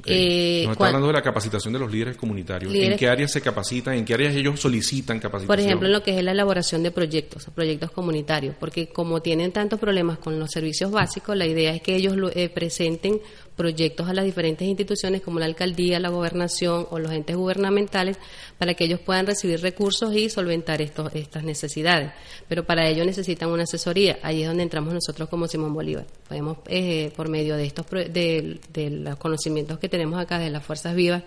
Eh, 0.06 0.62
Nos 0.64 0.72
está 0.72 0.86
hablando 0.86 1.08
de 1.08 1.12
la 1.12 1.22
capacitación 1.22 1.72
de 1.74 1.80
los 1.80 1.92
líderes 1.92 2.16
comunitarios. 2.16 2.72
¿En 2.72 2.96
qué 2.96 3.08
áreas 3.08 3.32
se 3.32 3.42
capacitan? 3.42 3.94
¿En 3.94 4.04
qué 4.04 4.14
áreas 4.14 4.34
ellos 4.34 4.58
solicitan 4.58 5.18
capacitación? 5.18 5.48
Por 5.48 5.60
ejemplo, 5.60 5.88
en 5.88 5.92
lo 5.92 6.02
que 6.02 6.16
es 6.16 6.24
la 6.24 6.30
elaboración 6.30 6.82
de 6.82 6.92
proyectos, 6.92 7.46
proyectos 7.54 7.90
comunitarios, 7.90 8.54
porque 8.58 8.88
como 8.88 9.20
tienen 9.20 9.52
tantos 9.52 9.78
problemas 9.78 10.18
con 10.18 10.38
los 10.38 10.50
servicios 10.50 10.90
básicos, 10.90 11.36
la 11.36 11.46
idea 11.46 11.74
es 11.74 11.82
que 11.82 11.96
ellos 11.96 12.16
eh, 12.34 12.48
presenten 12.48 13.20
proyectos 13.56 14.08
a 14.08 14.14
las 14.14 14.24
diferentes 14.24 14.66
instituciones 14.66 15.20
como 15.20 15.38
la 15.38 15.46
alcaldía, 15.46 16.00
la 16.00 16.08
gobernación 16.08 16.86
o 16.90 16.98
los 16.98 17.12
entes 17.12 17.36
gubernamentales 17.36 18.18
para 18.58 18.74
que 18.74 18.84
ellos 18.84 19.00
puedan 19.00 19.26
recibir 19.26 19.60
recursos 19.60 20.14
y 20.14 20.28
solventar 20.30 20.80
estos, 20.80 21.14
estas 21.14 21.44
necesidades. 21.44 22.12
Pero 22.48 22.64
para 22.64 22.88
ello 22.88 23.04
necesitan 23.04 23.50
una 23.50 23.64
asesoría. 23.64 24.18
Ahí 24.22 24.42
es 24.42 24.48
donde 24.48 24.62
entramos 24.62 24.94
nosotros 24.94 25.28
como 25.28 25.46
Simón 25.48 25.74
Bolívar. 25.74 26.06
Podemos, 26.28 26.58
eh, 26.66 27.12
por 27.16 27.28
medio 27.28 27.56
de, 27.56 27.64
estos, 27.64 27.86
de, 27.90 28.58
los 28.90 29.16
conocimientos 29.16 29.78
que 29.78 29.88
tenemos 29.88 30.20
acá 30.20 30.38
de 30.38 30.50
las 30.50 30.64
fuerzas 30.64 30.94
vivas 30.94 31.22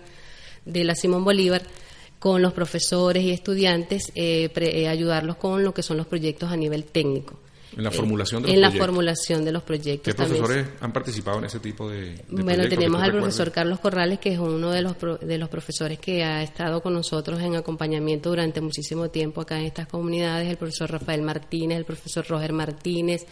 de 0.64 0.84
la 0.84 0.94
Simón 0.94 1.24
Bolívar, 1.24 1.62
con 2.18 2.42
los 2.42 2.52
profesores 2.52 3.22
y 3.22 3.30
estudiantes, 3.30 4.10
eh, 4.14 4.50
eh, 4.54 4.88
ayudarlos 4.88 5.36
con 5.36 5.62
lo 5.62 5.72
que 5.72 5.82
son 5.82 5.96
los 5.96 6.06
proyectos 6.06 6.50
a 6.50 6.56
nivel 6.56 6.84
técnico. 6.84 7.38
En 7.76 7.82
la 7.82 7.90
formulación 7.90 8.42
de 8.42 8.48
los 8.48 8.54
en 8.54 8.60
la 8.60 8.70
formulación 8.70 9.44
de 9.44 9.52
los 9.52 9.62
proyectos. 9.62 10.14
¿Qué 10.14 10.16
profesores 10.16 10.66
han 10.80 10.92
participado 10.92 11.38
en 11.38 11.44
ese 11.44 11.60
tipo 11.60 11.90
de, 11.90 12.14
de 12.28 12.42
bueno, 12.42 12.68
tenemos 12.68 13.02
al 13.02 13.12
profesor 13.12 13.50
Carlos 13.50 13.80
Corrales, 13.80 14.18
que 14.18 14.32
es 14.32 14.38
uno 14.38 14.70
de 14.70 14.82
los, 14.82 14.96
de 15.20 15.38
los 15.38 15.48
profesores 15.48 15.98
que 15.98 16.24
ha 16.24 16.42
estado 16.42 16.80
con 16.80 16.94
nosotros 16.94 17.40
en 17.40 17.56
acompañamiento 17.56 18.30
durante 18.30 18.60
muchísimo 18.60 19.10
tiempo 19.10 19.40
acá 19.40 19.58
en 19.58 19.66
estas 19.66 19.88
comunidades, 19.88 20.48
el 20.48 20.56
profesor 20.56 20.90
Rafael 20.90 21.22
Martínez, 21.22 21.78
el 21.78 21.84
profesor 21.84 22.26
Roger 22.26 22.52
Martínez, 22.52 23.26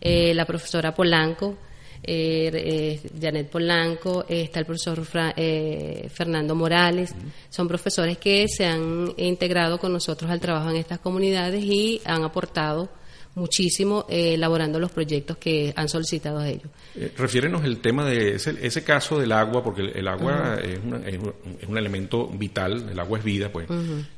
eh, 0.00 0.32
la 0.34 0.46
profesora 0.46 0.94
Polanco, 0.94 1.56
eh, 2.04 2.50
eh, 2.52 3.00
Janet 3.20 3.50
Polanco, 3.50 4.24
está 4.28 4.60
el 4.60 4.66
profesor 4.66 5.04
Fernando 5.04 6.54
Morales. 6.54 7.14
Son 7.50 7.68
profesores 7.68 8.18
que 8.18 8.48
se 8.48 8.64
han 8.64 9.12
integrado 9.16 9.78
con 9.78 9.92
nosotros 9.92 10.30
al 10.30 10.40
trabajo 10.40 10.70
en 10.70 10.76
estas 10.76 10.98
comunidades 10.98 11.62
y 11.62 12.00
han 12.04 12.24
aportado 12.24 13.01
muchísimo 13.34 14.04
eh, 14.08 14.34
elaborando 14.34 14.78
los 14.78 14.90
proyectos 14.90 15.36
que 15.38 15.72
han 15.76 15.88
solicitado 15.88 16.38
a 16.38 16.48
ellos. 16.48 16.66
Eh, 16.94 17.12
refiérenos 17.16 17.64
el 17.64 17.78
tema 17.78 18.04
de 18.04 18.34
ese, 18.34 18.84
caso 18.84 19.18
del 19.18 19.32
agua, 19.32 19.62
porque 19.62 19.82
el, 19.82 20.08
agua 20.08 20.58
es, 20.62 20.78
es, 21.06 21.68
un 21.68 21.78
elemento 21.78 22.28
vital, 22.28 22.88
el 22.90 22.98
agua 22.98 23.18
es 23.18 23.24
vida, 23.24 23.50
pues, 23.50 23.68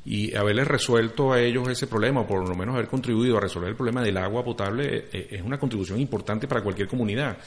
y 0.05 0.35
haberles 0.35 0.67
resuelto 0.67 1.31
a 1.31 1.41
ellos 1.41 1.67
ese 1.69 1.87
problema, 1.87 2.21
o 2.21 2.27
por 2.27 2.47
lo 2.47 2.55
menos 2.55 2.75
haber 2.75 2.87
contribuido 2.87 3.37
a 3.37 3.41
resolver 3.41 3.69
el 3.69 3.75
problema 3.75 4.01
del 4.01 4.17
agua 4.17 4.43
potable, 4.43 5.05
eh, 5.11 5.27
es 5.31 5.41
una 5.41 5.57
contribución 5.57 5.99
importante 5.99 6.47
para 6.47 6.61
cualquier 6.61 6.87
comunidad. 6.87 7.37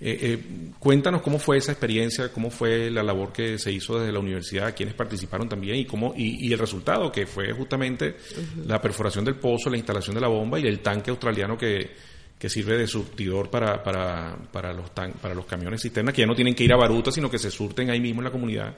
Eh, 0.00 0.18
eh, 0.20 0.38
cuéntanos 0.78 1.22
cómo 1.22 1.38
fue 1.38 1.56
esa 1.56 1.72
experiencia, 1.72 2.32
cómo 2.32 2.50
fue 2.50 2.90
la 2.90 3.02
labor 3.02 3.32
que 3.32 3.58
se 3.58 3.70
hizo 3.70 3.98
desde 3.98 4.12
la 4.12 4.18
universidad, 4.18 4.74
quiénes 4.74 4.94
participaron 4.94 5.48
también 5.48 5.76
y 5.76 5.84
cómo 5.84 6.12
y, 6.16 6.52
el 6.52 6.58
resultado 6.58 7.12
que 7.12 7.26
fue 7.26 7.52
justamente 7.52 8.16
la 8.66 8.80
perforación 8.80 9.24
del 9.24 9.36
pozo, 9.36 9.70
la 9.70 9.76
instalación 9.76 10.14
de 10.14 10.20
la 10.20 10.28
bomba 10.28 10.58
y 10.58 10.66
el 10.66 10.80
tanque 10.80 11.10
australiano 11.10 11.56
que, 11.56 11.92
que 12.38 12.48
sirve 12.48 12.76
de 12.76 12.86
surtidor 12.86 13.48
para, 13.48 13.82
para, 13.82 14.36
para, 14.52 14.72
los 14.72 14.90
para 14.90 15.34
los 15.34 15.46
camiones 15.46 15.80
cisterna 15.80 16.12
que 16.12 16.22
ya 16.22 16.26
no 16.26 16.34
tienen 16.34 16.54
que 16.54 16.64
ir 16.64 16.72
a 16.72 16.76
Baruta, 16.76 17.12
sino 17.12 17.30
que 17.30 17.38
se 17.38 17.50
surten 17.50 17.90
ahí 17.90 18.00
mismo 18.00 18.20
en 18.20 18.24
la 18.24 18.30
comunidad. 18.32 18.76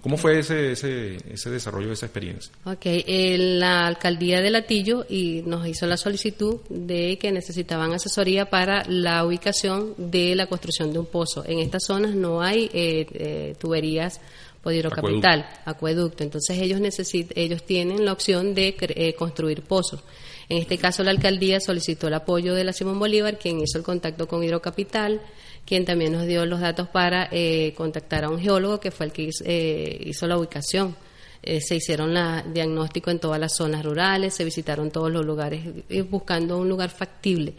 ¿Cómo 0.00 0.16
fue 0.16 0.38
ese, 0.38 0.72
ese, 0.72 1.16
ese 1.32 1.50
desarrollo 1.50 1.88
de 1.88 1.94
esa 1.94 2.06
experiencia? 2.06 2.52
Ok, 2.64 2.86
la 3.06 3.86
alcaldía 3.86 4.40
de 4.40 4.50
Latillo 4.50 5.04
y 5.08 5.42
nos 5.42 5.66
hizo 5.66 5.86
la 5.86 5.96
solicitud 5.96 6.60
de 6.68 7.18
que 7.18 7.30
necesitaban 7.30 7.92
asesoría 7.92 8.50
para 8.50 8.84
la 8.88 9.24
ubicación 9.24 9.94
de 9.98 10.34
la 10.34 10.46
construcción 10.46 10.92
de 10.92 10.98
un 10.98 11.06
pozo. 11.06 11.44
En 11.46 11.58
estas 11.58 11.84
zonas 11.84 12.14
no 12.14 12.42
hay 12.42 12.70
eh, 12.72 13.06
eh, 13.12 13.54
tuberías 13.58 14.20
por 14.62 14.72
hidrocapital, 14.72 15.46
acueducto. 15.64 16.22
Entonces 16.22 16.58
ellos 16.58 16.80
necesitan, 16.80 17.36
ellos 17.36 17.64
tienen 17.64 18.04
la 18.04 18.12
opción 18.12 18.54
de 18.54 18.76
eh, 18.78 19.14
construir 19.14 19.62
pozos. 19.62 20.00
En 20.48 20.58
este 20.58 20.78
caso 20.78 21.02
la 21.02 21.10
alcaldía 21.10 21.60
solicitó 21.60 22.08
el 22.08 22.14
apoyo 22.14 22.54
de 22.54 22.64
la 22.64 22.72
Simón 22.72 22.98
Bolívar, 22.98 23.38
quien 23.38 23.60
hizo 23.60 23.78
el 23.78 23.84
contacto 23.84 24.28
con 24.28 24.42
Hidrocapital 24.42 25.20
quien 25.66 25.84
también 25.84 26.12
nos 26.12 26.26
dio 26.26 26.44
los 26.46 26.60
datos 26.60 26.88
para 26.88 27.28
eh, 27.30 27.72
contactar 27.76 28.24
a 28.24 28.30
un 28.30 28.38
geólogo 28.38 28.80
que 28.80 28.90
fue 28.90 29.06
el 29.06 29.12
que 29.12 29.22
hizo, 29.22 29.44
eh, 29.46 30.12
la 30.22 30.36
ubicación. 30.36 30.96
Eh, 31.42 31.60
se 31.60 31.76
hicieron 31.76 32.14
la 32.14 32.42
diagnóstico 32.42 33.10
en 33.10 33.18
todas 33.18 33.40
las 33.40 33.56
zonas 33.56 33.84
rurales, 33.84 34.34
se 34.34 34.44
visitaron 34.44 34.92
todos 34.92 35.10
los 35.10 35.26
lugares 35.26 35.60
buscando 36.08 36.56
un 36.56 36.68
lugar 36.68 36.90
factible 36.90 37.54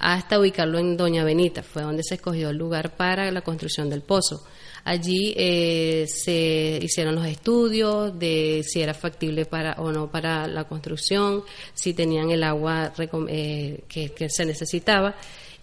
hasta 0.00 0.40
ubicarlo 0.40 0.78
en 0.78 0.96
Doña 0.96 1.24
Benita, 1.24 1.62
fue 1.62 1.82
donde 1.82 2.02
se 2.02 2.14
escogió 2.14 2.48
el 2.50 2.56
lugar 2.56 2.96
para 2.96 3.30
la 3.30 3.42
construcción 3.42 3.90
del 3.90 4.00
pozo. 4.00 4.46
Allí 4.82 5.34
eh, 5.36 6.06
se 6.08 6.78
hicieron 6.82 7.14
los 7.14 7.26
estudios 7.26 8.18
de 8.18 8.64
si 8.66 8.80
era 8.80 8.94
factible 8.94 9.44
para 9.44 9.74
o 9.74 9.92
no 9.92 10.10
para 10.10 10.46
la 10.46 10.64
construcción, 10.64 11.44
si 11.74 11.92
tenían 11.92 12.30
el 12.30 12.42
agua 12.44 12.94
eh, 13.28 13.84
que, 13.86 14.28
se 14.30 14.46
necesitaba 14.46 15.14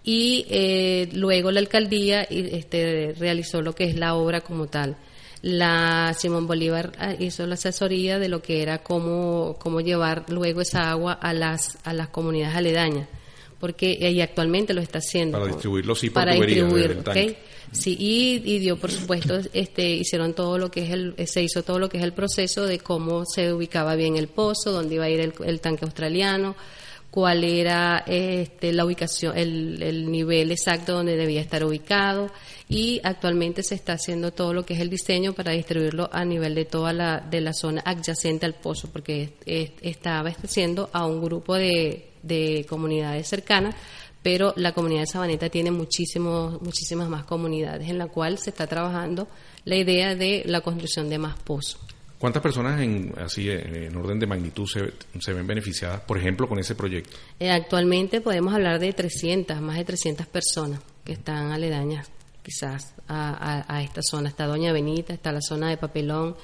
y 0.04 0.46
eh, 0.50 1.10
luego 1.13 1.51
la 1.51 1.60
alcaldía 1.60 2.24
este, 2.24 3.13
realizó 3.18 3.62
lo 3.62 3.74
que 3.74 3.86
es 3.86 3.96
la 3.96 4.16
obra 4.16 4.42
como 4.42 4.68
tal. 4.68 4.98
La 5.42 6.16
Simón 6.18 6.48
Bolívar 6.48 6.94
ah, 6.98 7.13
hizo 7.20 7.46
la 7.46 7.54
asesoría 7.56 8.18
de 8.18 8.27
lo 8.27 8.42
que 8.42 8.62
era 8.62 8.80
cómo, 8.80 9.56
cómo 9.60 9.82
llevar 9.82 10.25
luego 10.30 10.62
esa 10.62 10.89
agua 10.89 11.13
a 11.13 11.34
las, 11.34 11.77
a 11.84 11.94
las 11.94 12.10
comunidades 12.10 12.56
aledañas 12.56 13.08
porque 13.60 13.98
y 14.00 14.22
actualmente 14.22 14.74
lo 14.74 14.82
está 14.82 15.00
haciendo. 15.00 15.39
Para 15.39 15.51
distribuirlo 15.51 15.96
sí 15.96 16.10
para 16.10 16.34
distribuir 16.34 17.04
sí 17.72 17.98
y, 18.00 18.60
dio 18.60 18.77
por 18.77 18.92
supuesto 18.92 19.39
este 19.54 19.89
hicieron 19.89 20.34
todo 20.34 20.58
lo 20.58 20.72
que 20.72 20.86
es 20.86 20.92
el 20.92 21.16
se 21.27 21.44
hizo 21.44 21.63
todo 21.63 21.80
lo 21.80 21.89
que 21.89 21.98
es 21.98 22.04
el 22.04 22.13
proceso 22.13 22.66
de 22.66 22.79
cómo 22.79 23.25
se 23.25 23.51
ubicaba 23.51 23.96
bien 23.96 24.16
el 24.16 24.27
pozo 24.27 24.72
dónde 24.72 24.96
iba 24.96 25.05
a 25.05 25.10
ir 25.10 25.33
el, 25.44 25.60
tanque 25.60 25.86
australiano 25.86 26.55
cuál 27.18 27.44
era 27.44 28.03
este, 28.06 28.72
la 28.72 28.86
ubicación 28.86 29.36
el, 29.36 29.82
el 29.82 30.12
nivel 30.12 30.51
exacto 30.51 30.94
donde 30.94 31.18
debía 31.18 31.42
estar 31.42 31.64
ubicado 31.64 32.30
y 32.70 33.01
actualmente 33.03 33.64
se 33.64 33.74
está 33.74 33.94
haciendo 33.94 34.32
todo 34.32 34.53
lo 34.53 34.64
que 34.64 34.75
es 34.75 34.82
el 34.82 34.92
diseño 34.92 35.34
para 35.34 35.53
distribuirlo 35.53 36.12
a 36.12 36.24
nivel 36.24 36.53
de 36.53 36.66
toda 36.66 36.94
la 36.94 37.20
de 37.20 37.42
la 37.42 37.53
zona 37.53 37.82
adyacente 37.84 38.46
al 38.46 38.53
pozo 38.53 38.92
porque 38.94 39.34
está 39.82 40.20
abasteciendo 40.20 40.92
a 40.94 41.08
un 41.08 41.20
grupo 41.20 41.56
de 41.56 42.12
de 42.22 42.68
comunidades 42.70 43.27
cercanas, 43.27 43.74
pero 44.22 44.53
la 44.56 44.74
comunidad 44.74 45.01
de 45.01 45.08
Sabaneta 45.08 45.50
tiene 45.50 45.72
muchísimos, 45.72 46.62
muchísimas 46.62 47.10
más 47.10 47.24
comunidades 47.24 47.90
en 47.90 47.98
la 47.98 48.08
cual 48.08 48.38
se 48.38 48.51
está 48.51 48.68
trabajando 48.68 49.27
la 49.66 49.75
idea 49.75 50.14
de 50.14 50.44
la 50.46 50.62
construcción 50.62 51.10
de 51.10 51.18
más 51.18 51.36
pozos. 51.40 51.86
¿Cuántas 52.20 52.42
personas 52.42 52.82
en, 52.82 53.14
así 53.18 53.50
en 53.50 53.96
orden 53.96 54.20
de 54.20 54.25
magnitud 54.25 54.66
se, 54.68 54.94
se 55.20 55.34
ven 55.34 55.46
beneficiadas, 55.46 56.01
por 56.01 56.18
ejemplo, 56.18 56.48
con 56.48 56.58
ese 56.58 56.74
proyecto? 56.74 57.16
Eh, 57.40 57.51
actualmente 57.51 58.22
podemos 58.22 58.53
hablar 58.53 58.80
de 58.80 58.92
300, 58.92 59.62
más 59.62 59.77
de 59.77 59.86
300 59.86 60.25
personas 60.25 60.80
que 61.03 61.14
están 61.14 61.51
aledañas 61.51 62.10
quizás 62.42 62.96
a, 63.08 63.66
a, 63.68 63.75
a, 63.77 63.84
esta 63.84 64.01
zona. 64.01 64.30
Está 64.30 64.48
Doña 64.48 64.72
Benita, 64.72 65.14
está 65.14 65.32
la 65.32 65.42
zona 65.42 65.70
de 65.70 65.77
Papelón, 65.77 66.36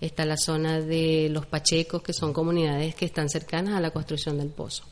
está 0.00 0.24
la 0.24 0.36
zona 0.36 0.80
de 0.80 1.28
los 1.30 1.46
Pachecos, 1.46 2.02
que 2.02 2.12
son 2.12 2.32
comunidades 2.32 2.94
que 2.94 3.04
están 3.04 3.28
cercanas 3.28 3.76
a 3.76 3.80
la 3.80 3.92
construcción 3.92 4.38
del 4.38 4.48
pozo. 4.48 4.84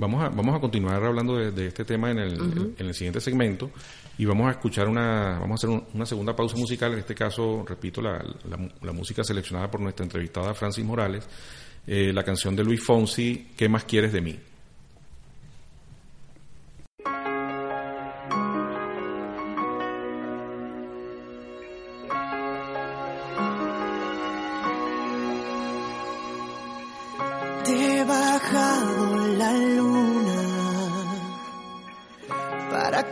Vamos 0.00 0.24
a, 0.24 0.30
vamos 0.30 0.56
a 0.56 0.60
continuar 0.60 1.04
hablando 1.04 1.36
de, 1.36 1.66
este 1.66 1.84
tema 1.84 2.10
en 2.10 2.18
el, 2.20 2.72
en 2.78 2.86
el, 2.86 2.94
siguiente 2.94 3.20
segmento 3.20 3.70
y 4.16 4.24
vamos 4.24 4.48
a 4.48 4.52
escuchar 4.52 4.88
una, 4.88 5.38
vamos 5.38 5.62
a 5.62 5.66
hacer 5.66 5.84
una 5.92 6.06
segunda 6.06 6.34
pausa 6.34 6.56
musical, 6.56 6.94
en 6.94 7.00
este 7.00 7.14
caso, 7.14 7.62
repito, 7.68 8.00
la, 8.00 8.24
la, 8.80 8.92
música 8.92 9.22
seleccionada 9.22 9.70
por 9.70 9.82
nuestra 9.82 10.04
entrevistada 10.04 10.54
Francis 10.54 10.82
Morales, 10.86 11.28
eh, 11.86 12.14
la 12.14 12.22
canción 12.22 12.56
de 12.56 12.64
Luis 12.64 12.82
Fonsi, 12.82 13.50
¿Qué 13.54 13.68
más 13.68 13.84
quieres 13.84 14.14
de 14.14 14.22
mí? 14.22 14.38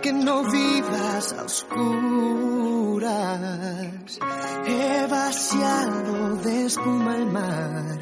Que 0.03 0.13
no 0.13 0.43
vivas 0.45 1.33
a 1.33 1.45
oscuras. 1.45 3.09
He 4.67 5.07
vaciado 5.09 6.37
de 6.37 6.67
espuma 6.67 7.17
el 7.17 7.27
mar, 7.27 7.99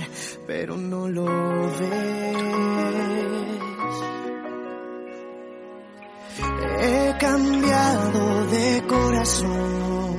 pero 0.47 0.77
no 0.77 1.09
lo 1.09 1.25
ves. 1.25 2.37
He 6.79 7.17
cambiado 7.19 8.47
de 8.47 8.85
corazón 8.87 10.17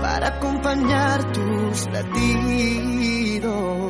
para 0.00 0.28
acompañar 0.28 1.32
tus 1.32 1.86
latidos. 1.90 3.89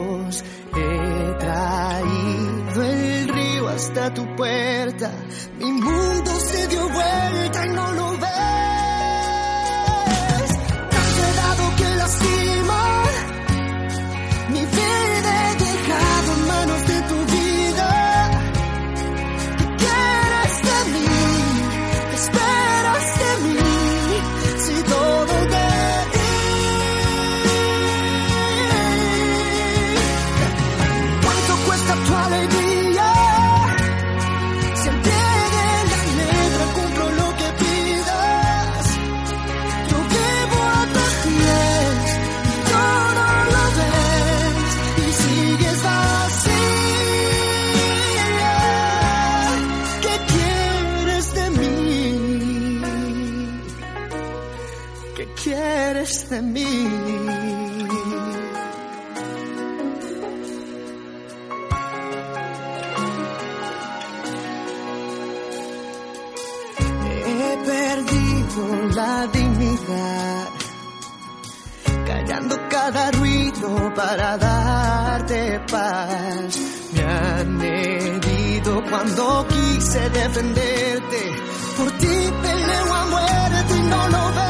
Hasta 3.80 4.12
tu 4.12 4.24
puerta. 4.36 5.10
Mi 5.58 5.72
mundo 5.72 6.30
se 6.40 6.66
dio 6.68 6.82
vuelta 6.88 7.66
y 7.66 7.70
no 7.70 7.92
lo 7.92 8.16
de 56.10 56.42
mí. 56.42 56.88
He 67.26 67.58
perdido 67.64 68.88
la 68.96 69.26
dignidad, 69.28 70.48
callando 72.06 72.56
cada 72.68 73.12
ruido 73.12 73.94
para 73.94 74.36
darte 74.36 75.60
paz. 75.70 76.58
Me 76.92 77.02
han 77.04 77.62
herido 77.62 78.82
cuando 78.90 79.46
quise 79.46 80.10
defenderte, 80.10 81.20
por 81.76 81.90
ti 81.98 82.32
peleo 82.42 82.94
a 82.94 83.04
muerte 83.04 83.76
y 83.76 83.82
no 83.82 84.08
lo 84.08 84.32
veo. 84.32 84.49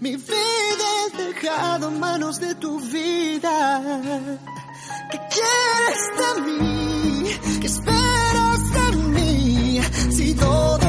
Mi 0.00 0.14
vida 0.14 0.86
he 1.12 1.24
dejado 1.24 1.88
en 1.88 1.98
manos 1.98 2.38
de 2.38 2.54
tu 2.54 2.78
vida. 2.78 3.82
¿Qué 5.10 5.20
quieres 5.34 6.02
de 6.18 6.40
mí? 6.42 7.58
¿Qué 7.60 7.66
esperas 7.66 8.60
de 8.72 8.96
mí? 9.08 9.80
Si 10.10 10.34
todo 10.34 10.87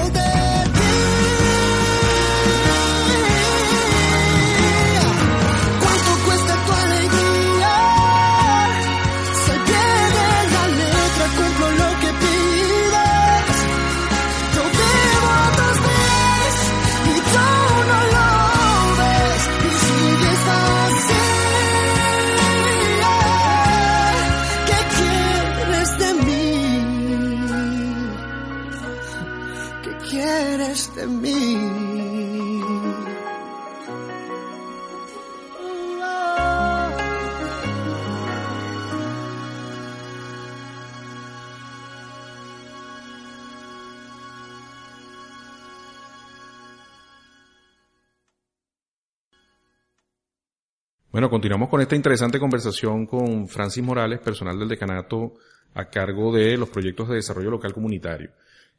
Bueno, 51.12 51.28
continuamos 51.28 51.70
con 51.70 51.82
esta 51.82 51.96
interesante 51.96 52.38
conversación 52.38 53.08
con 53.08 53.48
Francis 53.48 53.84
Morales, 53.84 54.20
personal 54.20 54.60
del 54.60 54.70
decanato 54.70 55.34
a 55.74 55.90
cargo 55.90 56.32
de 56.32 56.56
los 56.56 56.70
proyectos 56.70 57.10
de 57.10 57.16
desarrollo 57.16 57.50
local 57.50 57.74
comunitario. 57.74 58.30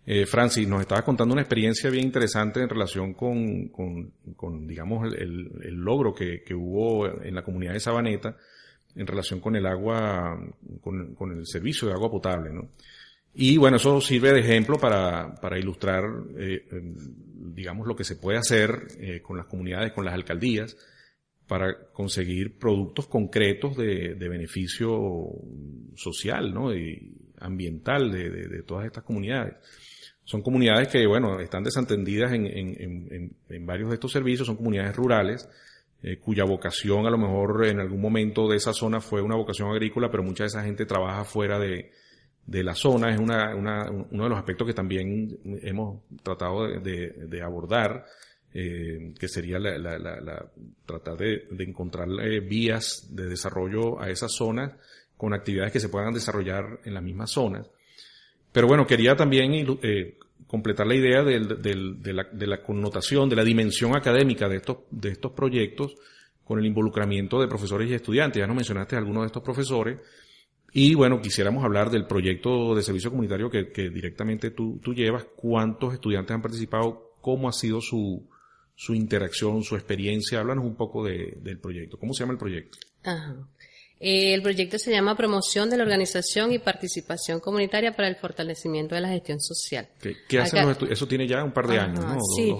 Eh, 0.06 0.26
Francis, 0.26 0.68
nos 0.68 0.80
estabas 0.80 1.02
contando 1.02 1.32
una 1.32 1.42
experiencia 1.42 1.90
bien 1.90 2.04
interesante 2.04 2.60
en 2.60 2.68
relación 2.68 3.14
con, 3.14 3.68
con, 3.68 4.66
digamos, 4.68 5.12
el, 5.12 5.74
logro 5.74 6.14
que, 6.14 6.44
hubo 6.54 7.08
en 7.20 7.34
la 7.34 7.42
comunidad 7.42 7.72
de 7.72 7.80
Sabaneta 7.80 8.36
en 8.94 9.08
relación 9.08 9.40
con 9.40 9.56
el 9.56 9.66
agua, 9.66 10.38
con, 10.82 11.32
el 11.32 11.46
servicio 11.48 11.88
de 11.88 11.94
agua 11.94 12.12
potable, 12.12 12.52
¿no? 12.52 12.68
Y 13.34 13.56
bueno, 13.56 13.76
eso 13.76 14.00
sirve 14.00 14.32
de 14.32 14.40
ejemplo 14.40 14.78
para, 14.78 15.34
para 15.34 15.58
ilustrar, 15.58 16.04
eh, 16.38 16.64
digamos, 17.54 17.88
lo 17.88 17.96
que 17.96 18.04
se 18.04 18.14
puede 18.14 18.38
hacer 18.38 18.86
eh, 19.00 19.20
con 19.20 19.36
las 19.36 19.46
comunidades, 19.46 19.92
con 19.92 20.04
las 20.04 20.14
alcaldías, 20.14 20.76
para 21.50 21.76
conseguir 21.92 22.60
productos 22.60 23.08
concretos 23.08 23.76
de, 23.76 24.14
beneficio 24.14 25.32
social 25.96 26.54
¿no? 26.54 26.72
y 26.72 27.12
ambiental 27.40 28.12
de, 28.12 28.62
todas 28.62 28.86
estas 28.86 29.02
comunidades. 29.02 29.56
Son 30.22 30.42
comunidades 30.42 30.86
que, 30.86 31.04
bueno, 31.08 31.40
están 31.40 31.64
desatendidas 31.64 32.32
en, 32.34 33.66
varios 33.66 33.88
de 33.88 33.94
estos 33.94 34.12
servicios, 34.12 34.46
son 34.46 34.54
comunidades 34.54 34.94
rurales, 34.94 35.48
eh, 36.04 36.18
cuya 36.18 36.44
vocación 36.44 37.04
a 37.06 37.10
lo 37.10 37.18
mejor 37.18 37.66
en 37.66 37.80
algún 37.80 38.00
momento 38.00 38.48
de 38.48 38.56
esa 38.56 38.72
zona 38.72 39.00
fue 39.00 39.20
una 39.20 39.34
vocación 39.34 39.72
agrícola, 39.72 40.08
pero 40.08 40.22
mucha 40.22 40.44
de 40.44 40.48
esa 40.48 40.62
gente 40.62 40.86
trabaja 40.86 41.24
fuera 41.24 41.58
de, 41.58 41.90
la 42.46 42.76
zona. 42.76 43.12
Es 43.12 43.18
una, 43.18 43.56
uno 43.56 44.22
de 44.22 44.28
los 44.28 44.38
aspectos 44.38 44.68
que 44.68 44.74
también 44.74 45.36
hemos 45.62 46.04
tratado 46.22 46.78
de 46.78 47.42
abordar 47.42 48.04
eh, 48.52 49.14
que 49.18 49.28
sería 49.28 49.58
la, 49.58 49.78
la, 49.78 49.98
la, 49.98 50.46
tratar 50.86 51.16
de, 51.16 51.46
de 51.50 51.64
encontrar 51.64 52.08
vías 52.48 53.08
de 53.10 53.26
desarrollo 53.26 54.00
a 54.00 54.10
esas 54.10 54.32
zonas 54.32 54.72
con 55.16 55.34
actividades 55.34 55.72
que 55.72 55.80
se 55.80 55.88
puedan 55.88 56.14
desarrollar 56.14 56.80
en 56.84 56.94
las 56.94 57.02
mismas 57.02 57.30
zonas. 57.30 57.68
Pero 58.52 58.66
bueno, 58.66 58.86
quería 58.86 59.14
también 59.14 59.52
eh, 59.82 60.16
completar 60.46 60.86
la 60.86 60.94
idea 60.94 61.22
del, 61.22 61.60
del, 61.62 62.02
de, 62.02 62.12
la, 62.12 62.24
de 62.24 62.46
la 62.46 62.62
connotación, 62.62 63.28
de 63.28 63.36
la 63.36 63.44
dimensión 63.44 63.94
académica 63.94 64.48
de 64.48 64.56
estos, 64.56 64.78
de 64.90 65.10
estos 65.10 65.32
proyectos 65.32 65.94
con 66.42 66.58
el 66.58 66.66
involucramiento 66.66 67.40
de 67.40 67.46
profesores 67.46 67.88
y 67.88 67.94
estudiantes. 67.94 68.40
Ya 68.40 68.46
nos 68.46 68.56
mencionaste 68.56 68.96
algunos 68.96 69.22
de 69.22 69.26
estos 69.26 69.42
profesores. 69.42 70.00
Y 70.72 70.94
bueno, 70.94 71.20
quisiéramos 71.20 71.64
hablar 71.64 71.90
del 71.90 72.06
proyecto 72.06 72.74
de 72.74 72.82
servicio 72.82 73.10
comunitario 73.10 73.50
que, 73.50 73.70
que 73.70 73.90
directamente 73.90 74.50
tú, 74.50 74.80
tú 74.82 74.94
llevas. 74.94 75.26
¿Cuántos 75.36 75.94
estudiantes 75.94 76.34
han 76.34 76.42
participado? 76.42 77.12
¿Cómo 77.20 77.48
ha 77.48 77.52
sido 77.52 77.80
su, 77.80 78.26
su 78.80 78.94
interacción, 78.94 79.62
su 79.62 79.76
experiencia. 79.76 80.40
Háblanos 80.40 80.64
un 80.64 80.74
poco 80.74 81.04
de, 81.04 81.36
del 81.42 81.58
proyecto. 81.58 81.98
¿Cómo 81.98 82.14
se 82.14 82.20
llama 82.20 82.32
el 82.32 82.38
proyecto? 82.38 82.78
Ajá. 83.04 83.36
Eh, 84.02 84.32
el 84.32 84.40
proyecto 84.40 84.78
se 84.78 84.90
llama 84.90 85.14
Promoción 85.14 85.68
de 85.68 85.76
la 85.76 85.82
Organización 85.82 86.50
y 86.50 86.58
Participación 86.58 87.40
Comunitaria 87.40 87.92
para 87.92 88.08
el 88.08 88.16
Fortalecimiento 88.16 88.94
de 88.94 89.02
la 89.02 89.08
Gestión 89.08 89.38
Social. 89.38 89.90
¿Qué, 90.00 90.38
hacen 90.38 90.66
los 90.66 90.78
Eso 90.90 91.06
tiene 91.06 91.28
ya 91.28 91.44
un 91.44 91.52
par 91.52 91.66
de 91.66 91.78
años, 91.78 92.02
¿no? 92.02 92.18
sí, 92.34 92.54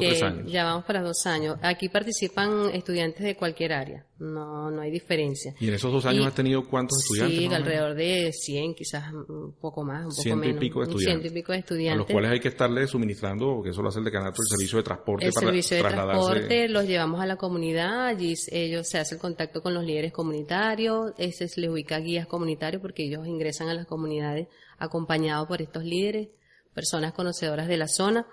ya 0.45 0.65
vamos 0.65 0.85
para 0.85 1.01
dos 1.01 1.25
años. 1.25 1.57
Aquí 1.63 1.89
participan 1.89 2.69
estudiantes 2.75 3.25
de 3.25 3.37
cualquier 3.37 3.73
área, 3.73 4.05
no, 4.21 4.71
no 4.71 4.83
hay 4.83 4.91
diferencia. 4.91 5.55
¿Y 5.59 5.69
en 5.69 5.75
esos 5.75 5.91
dos 5.91 6.05
años 6.05 6.27
has 6.27 6.35
tenido 6.35 6.69
cuántos 6.69 6.99
estudiantes? 7.01 7.39
Sí, 7.39 7.47
alrededor 7.47 7.95
de 7.95 8.33
100, 8.33 8.75
quizás 8.75 9.13
un 9.13 9.55
poco 9.59 9.83
más, 9.83 10.05
un 10.05 10.15
poco 10.15 10.37
menos. 10.37 10.57
Y 10.57 10.61
pico 10.61 10.81
de 10.81 10.85
estudiantes. 10.85 11.23
Ciento 11.23 11.27
y 11.27 11.41
pico 11.41 11.53
de 11.53 11.59
estudiantes. 11.59 11.95
A 11.95 11.99
los 11.99 12.07
cuales 12.07 12.31
hay 12.31 12.41
que 12.41 12.49
estarles 12.49 12.91
suministrando, 12.91 13.55
porque 13.55 13.71
eso 13.71 13.83
lo 13.83 13.89
hace 13.89 13.99
el 13.99 14.05
decanato, 14.05 14.43
el 14.43 14.49
servicio 14.49 14.79
de 14.79 14.85
transporte 14.85 15.27
el 15.27 15.33
servicio 15.33 15.77
de 15.77 15.83
transporte 15.83 16.69
los 16.69 16.87
llevamos 16.87 17.21
a 17.21 17.27
la 17.27 17.37
comunidad, 17.37 18.07
allí 18.07 18.35
ellos 18.53 18.87
se 18.87 18.99
hace 18.99 19.15
el 19.15 19.21
contacto 19.21 19.63
con 19.63 19.73
los 19.73 19.85
líderes 19.85 20.13
comunitarios, 20.13 21.13
ese 21.17 21.49
se 21.49 21.61
les 21.61 21.71
ubica 21.71 21.99
guías 21.99 22.27
comunitarios 22.27 22.83
porque 22.83 23.05
ellos 23.05 23.27
ingresan 23.27 23.69
a 23.69 23.75
las 23.75 23.87
comunidades 23.87 24.49
acompañados 24.79 25.49
por 25.49 25.63
estos 25.63 25.85
líderes, 25.85 26.29
personas 26.75 27.13
conocedoras 27.13 27.69
de 27.69 27.77
la 27.77 27.89
zona, 27.89 28.27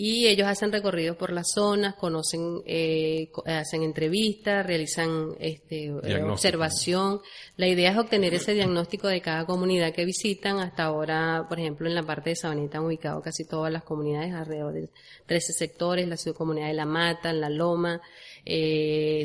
y 0.00 0.28
ellos 0.28 0.46
hacen 0.46 0.70
recorridos 0.70 1.16
por 1.16 1.32
las 1.32 1.50
zonas, 1.52 1.96
conocen, 1.96 2.62
eh, 2.66 3.32
hacen 3.46 3.82
entrevistas, 3.82 4.64
realizan 4.64 5.34
este, 5.40 5.86
eh, 5.86 6.22
observación. 6.22 7.20
La 7.56 7.66
idea 7.66 7.90
es 7.90 7.98
obtener 7.98 8.32
ese 8.32 8.54
diagnóstico 8.54 9.08
de 9.08 9.20
cada 9.20 9.44
comunidad 9.44 9.92
que 9.92 10.04
visitan. 10.04 10.60
Hasta 10.60 10.84
ahora, 10.84 11.46
por 11.48 11.58
ejemplo, 11.58 11.88
en 11.88 11.96
la 11.96 12.04
parte 12.04 12.30
de 12.30 12.36
Sabaneta 12.36 12.78
han 12.78 12.84
ubicado 12.84 13.20
casi 13.22 13.44
todas 13.44 13.72
las 13.72 13.82
comunidades, 13.82 14.32
alrededor 14.32 14.72
de 14.72 14.88
13 15.26 15.52
sectores, 15.52 16.06
la 16.06 16.16
ciudad 16.16 16.36
comunidad 16.36 16.68
de 16.68 16.74
La 16.74 16.86
Mata, 16.86 17.32
La 17.32 17.50
Loma, 17.50 18.00
eh, 18.44 19.24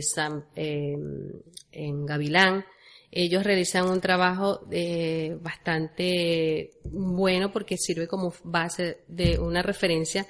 eh, 0.55 0.97
en 1.71 2.05
Gavilán 2.07 2.65
ellos 3.15 3.43
realizan 3.43 3.89
un 3.89 4.01
trabajo 4.01 4.65
eh, 4.71 5.37
bastante 5.41 6.71
bueno 6.83 7.51
porque 7.51 7.77
sirve 7.77 8.07
como 8.07 8.33
base 8.43 9.03
de 9.07 9.39
una 9.39 9.61
referencia 9.61 10.25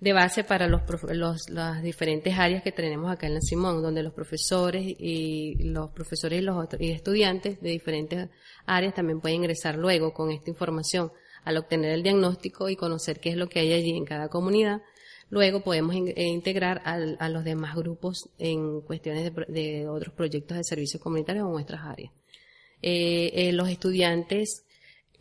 de 0.00 0.12
base 0.14 0.44
para 0.44 0.66
los, 0.66 0.82
los, 1.10 1.50
las 1.50 1.82
diferentes 1.82 2.38
áreas 2.38 2.62
que 2.62 2.72
tenemos 2.72 3.10
acá 3.10 3.26
en 3.26 3.34
la 3.34 3.40
Simón, 3.40 3.82
donde 3.82 4.02
los 4.02 4.14
profesores 4.14 4.82
y 4.82 5.56
los 5.62 5.90
profesores 5.90 6.40
y 6.40 6.42
los 6.42 6.66
y 6.78 6.90
estudiantes 6.90 7.60
de 7.60 7.70
diferentes 7.70 8.28
áreas 8.64 8.94
también 8.94 9.20
pueden 9.20 9.38
ingresar 9.38 9.76
luego 9.76 10.14
con 10.14 10.30
esta 10.30 10.48
información 10.50 11.12
al 11.44 11.58
obtener 11.58 11.92
el 11.92 12.02
diagnóstico 12.02 12.68
y 12.68 12.76
conocer 12.76 13.20
qué 13.20 13.30
es 13.30 13.36
lo 13.36 13.48
que 13.48 13.60
hay 13.60 13.72
allí 13.72 13.90
en 13.90 14.04
cada 14.04 14.28
comunidad. 14.28 14.82
Luego 15.28 15.62
podemos 15.62 15.94
eh, 15.94 16.26
integrar 16.26 16.82
a 16.84 17.28
los 17.28 17.44
demás 17.44 17.76
grupos 17.76 18.30
en 18.38 18.80
cuestiones 18.80 19.32
de, 19.32 19.44
de 19.48 19.88
otros 19.88 20.14
proyectos 20.14 20.56
de 20.56 20.64
servicios 20.64 21.00
comunitarios 21.00 21.46
o 21.46 21.50
nuestras 21.50 21.82
áreas. 21.84 22.19
Eh, 22.82 23.30
eh, 23.34 23.52
los 23.52 23.68
estudiantes 23.68 24.64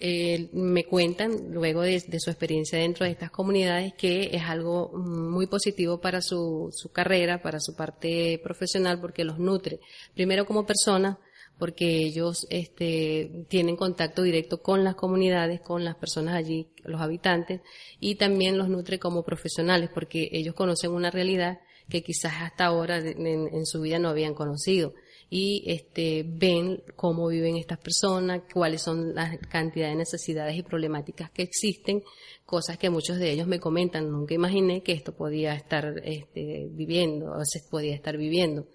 eh, 0.02 0.50
me 0.54 0.86
cuentan 0.86 1.52
luego 1.52 1.82
de, 1.82 2.00
su 2.20 2.30
experiencia 2.30 2.80
dentro 2.80 3.06
de 3.06 3.12
estas 3.12 3.32
comunidades 3.32 3.94
que 3.96 4.30
es 4.32 4.44
algo 4.44 4.94
muy 4.94 5.48
positivo 5.48 6.00
para 6.00 6.22
su, 6.22 6.70
su 6.72 6.90
carrera, 6.90 7.42
para 7.42 7.60
su 7.60 7.76
parte 7.76 8.40
profesional, 8.42 9.02
porque 9.02 9.26
los 9.26 9.40
nutre. 9.40 9.82
Primero 10.14 10.46
como 10.46 10.66
personas, 10.66 11.18
porque 11.58 11.98
ellos 11.98 12.48
este, 12.50 13.46
tienen 13.50 13.76
contacto 13.76 14.24
directo 14.24 14.62
con 14.62 14.86
las 14.86 14.96
comunidades, 14.96 15.60
con 15.60 15.84
las 15.84 15.96
personas 15.96 16.36
allí, 16.36 16.70
los 16.86 17.02
habitantes, 17.02 17.60
y 18.00 18.16
también 18.16 18.58
los 18.58 18.70
nutre 18.70 19.00
como 19.00 19.24
profesionales, 19.24 19.90
porque 19.94 20.30
ellos 20.32 20.56
conocen 20.56 20.92
una 20.92 21.12
realidad 21.12 21.60
que 21.90 22.04
quizás 22.04 22.34
hasta 22.40 22.68
ahora 22.68 23.00
en 23.00 23.66
su 23.66 23.82
vida 23.82 24.00
no 24.00 24.10
habían 24.10 24.36
conocido 24.36 24.94
y 25.30 25.64
este, 25.68 26.24
ven 26.26 26.84
cómo 26.96 27.28
viven 27.28 27.56
estas 27.58 27.78
personas, 27.78 28.42
cuáles 28.52 28.82
son 28.82 29.14
las 29.14 29.38
cantidades 29.48 29.94
de 29.94 30.00
necesidades 30.00 30.58
y 30.58 30.64
problemáticas 30.64 31.30
que 31.30 31.44
existen, 31.44 32.04
cosas 32.46 32.78
que 32.80 32.90
muchos 32.90 33.20
de 33.20 33.32
ellos 33.32 33.48
me 33.48 33.60
comentan, 33.60 34.10
nunca 34.10 34.34
imaginé 34.34 34.82
que 34.82 34.94
esto 34.94 35.16
podía 35.16 35.54
estar 35.54 36.02
este, 36.04 36.68
viviendo, 36.72 37.32
o 37.32 37.46
se 37.46 37.62
podía 37.70 37.94
estar 37.94 38.18
viviendo. 38.18 38.68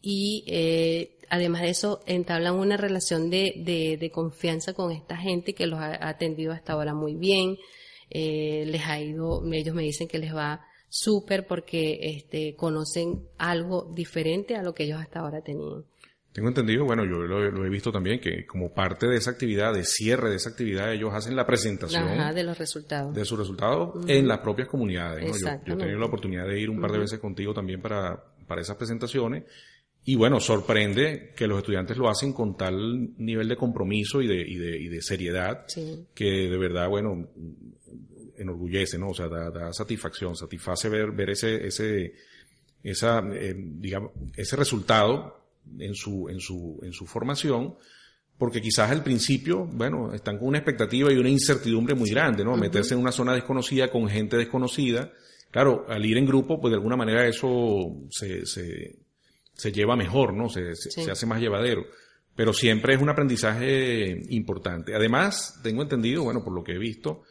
Y 0.00 0.44
eh, 0.46 1.18
además 1.28 1.62
de 1.62 1.70
eso, 1.70 2.00
entablan 2.06 2.54
una 2.54 2.76
relación 2.76 3.28
de, 3.28 3.54
de, 3.64 3.96
de, 3.96 4.10
confianza 4.10 4.74
con 4.74 4.92
esta 4.92 5.16
gente 5.16 5.54
que 5.54 5.66
los 5.66 5.80
ha 5.80 6.08
atendido 6.08 6.52
hasta 6.52 6.74
ahora 6.74 6.94
muy 6.94 7.16
bien, 7.16 7.56
eh, 8.10 8.64
les 8.66 8.86
ha 8.86 9.00
ido, 9.00 9.42
ellos 9.52 9.74
me 9.74 9.82
dicen 9.82 10.06
que 10.06 10.20
les 10.20 10.32
va 10.32 10.64
súper 10.98 11.46
porque 11.46 11.98
este, 12.02 12.54
conocen 12.56 13.28
algo 13.38 13.90
diferente 13.94 14.56
a 14.56 14.62
lo 14.62 14.74
que 14.74 14.84
ellos 14.84 15.00
hasta 15.00 15.20
ahora 15.20 15.42
tenían. 15.42 15.84
Tengo 16.32 16.48
entendido, 16.48 16.84
bueno, 16.84 17.02
yo 17.06 17.16
lo, 17.22 17.64
he 17.64 17.70
visto 17.70 17.90
también, 17.90 18.20
que 18.20 18.44
como 18.44 18.74
parte 18.74 19.06
de 19.06 19.16
esa 19.16 19.30
actividad, 19.30 19.72
de 19.72 19.84
cierre 19.84 20.28
de 20.28 20.36
esa 20.36 20.50
actividad, 20.50 20.92
ellos 20.92 21.14
hacen 21.14 21.34
la 21.34 21.46
presentación 21.46 22.34
de 22.34 22.44
los 22.44 22.58
resultados. 22.58 23.14
De 23.14 23.24
sus 23.24 23.38
resultados 23.38 24.06
en 24.06 24.28
las 24.28 24.40
propias 24.40 24.68
comunidades. 24.68 25.24
Yo, 25.40 25.74
he 25.74 25.76
tenido 25.76 25.98
la 25.98 26.06
oportunidad 26.06 26.46
de 26.46 26.60
ir 26.60 26.68
un 26.68 26.78
par 26.78 26.92
de 26.92 26.98
veces 26.98 27.20
contigo 27.20 27.54
también 27.54 27.80
para, 27.80 28.22
para 28.46 28.60
esas 28.60 28.76
presentaciones. 28.76 29.44
Y 30.04 30.14
bueno, 30.14 30.38
sorprende 30.38 31.32
que 31.34 31.48
los 31.48 31.58
estudiantes 31.58 31.96
lo 31.96 32.08
hacen 32.08 32.32
con 32.32 32.54
tal 32.54 33.16
nivel 33.16 33.48
de 33.48 33.56
compromiso 33.56 34.20
y 34.20 34.28
de, 34.28 34.40
y 34.40 34.56
de, 34.56 34.78
y 34.78 34.88
de 34.88 35.00
seriedad 35.00 35.64
que 36.14 36.24
de 36.48 36.58
verdad, 36.58 36.88
bueno, 36.88 37.28
enorgullece, 38.38 38.98
¿no? 38.98 39.10
O 39.10 39.14
sea, 39.14 39.28
da, 39.28 39.72
satisfacción, 39.72 40.36
satisface 40.36 40.88
ver, 40.88 41.12
ver 41.12 41.30
ese, 41.30 41.66
ese, 41.66 42.14
esa, 42.82 43.22
eh, 43.32 43.54
digamos, 43.56 44.12
ese 44.36 44.56
resultado 44.56 45.46
en 45.78 45.94
su, 45.94 46.28
en 46.28 46.40
su, 46.40 46.78
en 46.82 46.92
su 46.92 47.06
formación, 47.06 47.76
porque 48.38 48.60
quizás 48.60 48.90
al 48.90 49.02
principio, 49.02 49.64
bueno, 49.64 50.12
están 50.12 50.38
con 50.38 50.48
una 50.48 50.58
expectativa 50.58 51.12
y 51.12 51.16
una 51.16 51.30
incertidumbre 51.30 51.94
muy 51.94 52.10
grande, 52.10 52.44
¿no? 52.44 52.56
Meterse 52.56 52.94
en 52.94 53.00
una 53.00 53.12
zona 53.12 53.34
desconocida 53.34 53.90
con 53.90 54.08
gente 54.08 54.36
desconocida. 54.36 55.12
Claro, 55.50 55.86
al 55.88 56.04
ir 56.04 56.18
en 56.18 56.26
grupo, 56.26 56.60
pues 56.60 56.70
de 56.70 56.76
alguna 56.76 56.96
manera 56.96 57.26
eso 57.26 57.96
se, 58.10 58.44
se, 58.44 58.98
se 59.54 59.72
lleva 59.72 59.96
mejor, 59.96 60.34
¿no? 60.34 60.50
Se, 60.50 60.74
se, 60.74 61.10
hace 61.10 61.26
más 61.26 61.40
llevadero. 61.40 61.86
Pero 62.34 62.52
siempre 62.52 62.94
es 62.94 63.00
un 63.00 63.08
aprendizaje 63.08 64.22
importante. 64.28 64.94
Además, 64.94 65.58
tengo 65.62 65.80
entendido, 65.80 66.24
bueno, 66.24 66.44
por 66.44 66.52
lo 66.52 66.62
que 66.62 66.72
he 66.72 66.78
visto, 66.78 67.22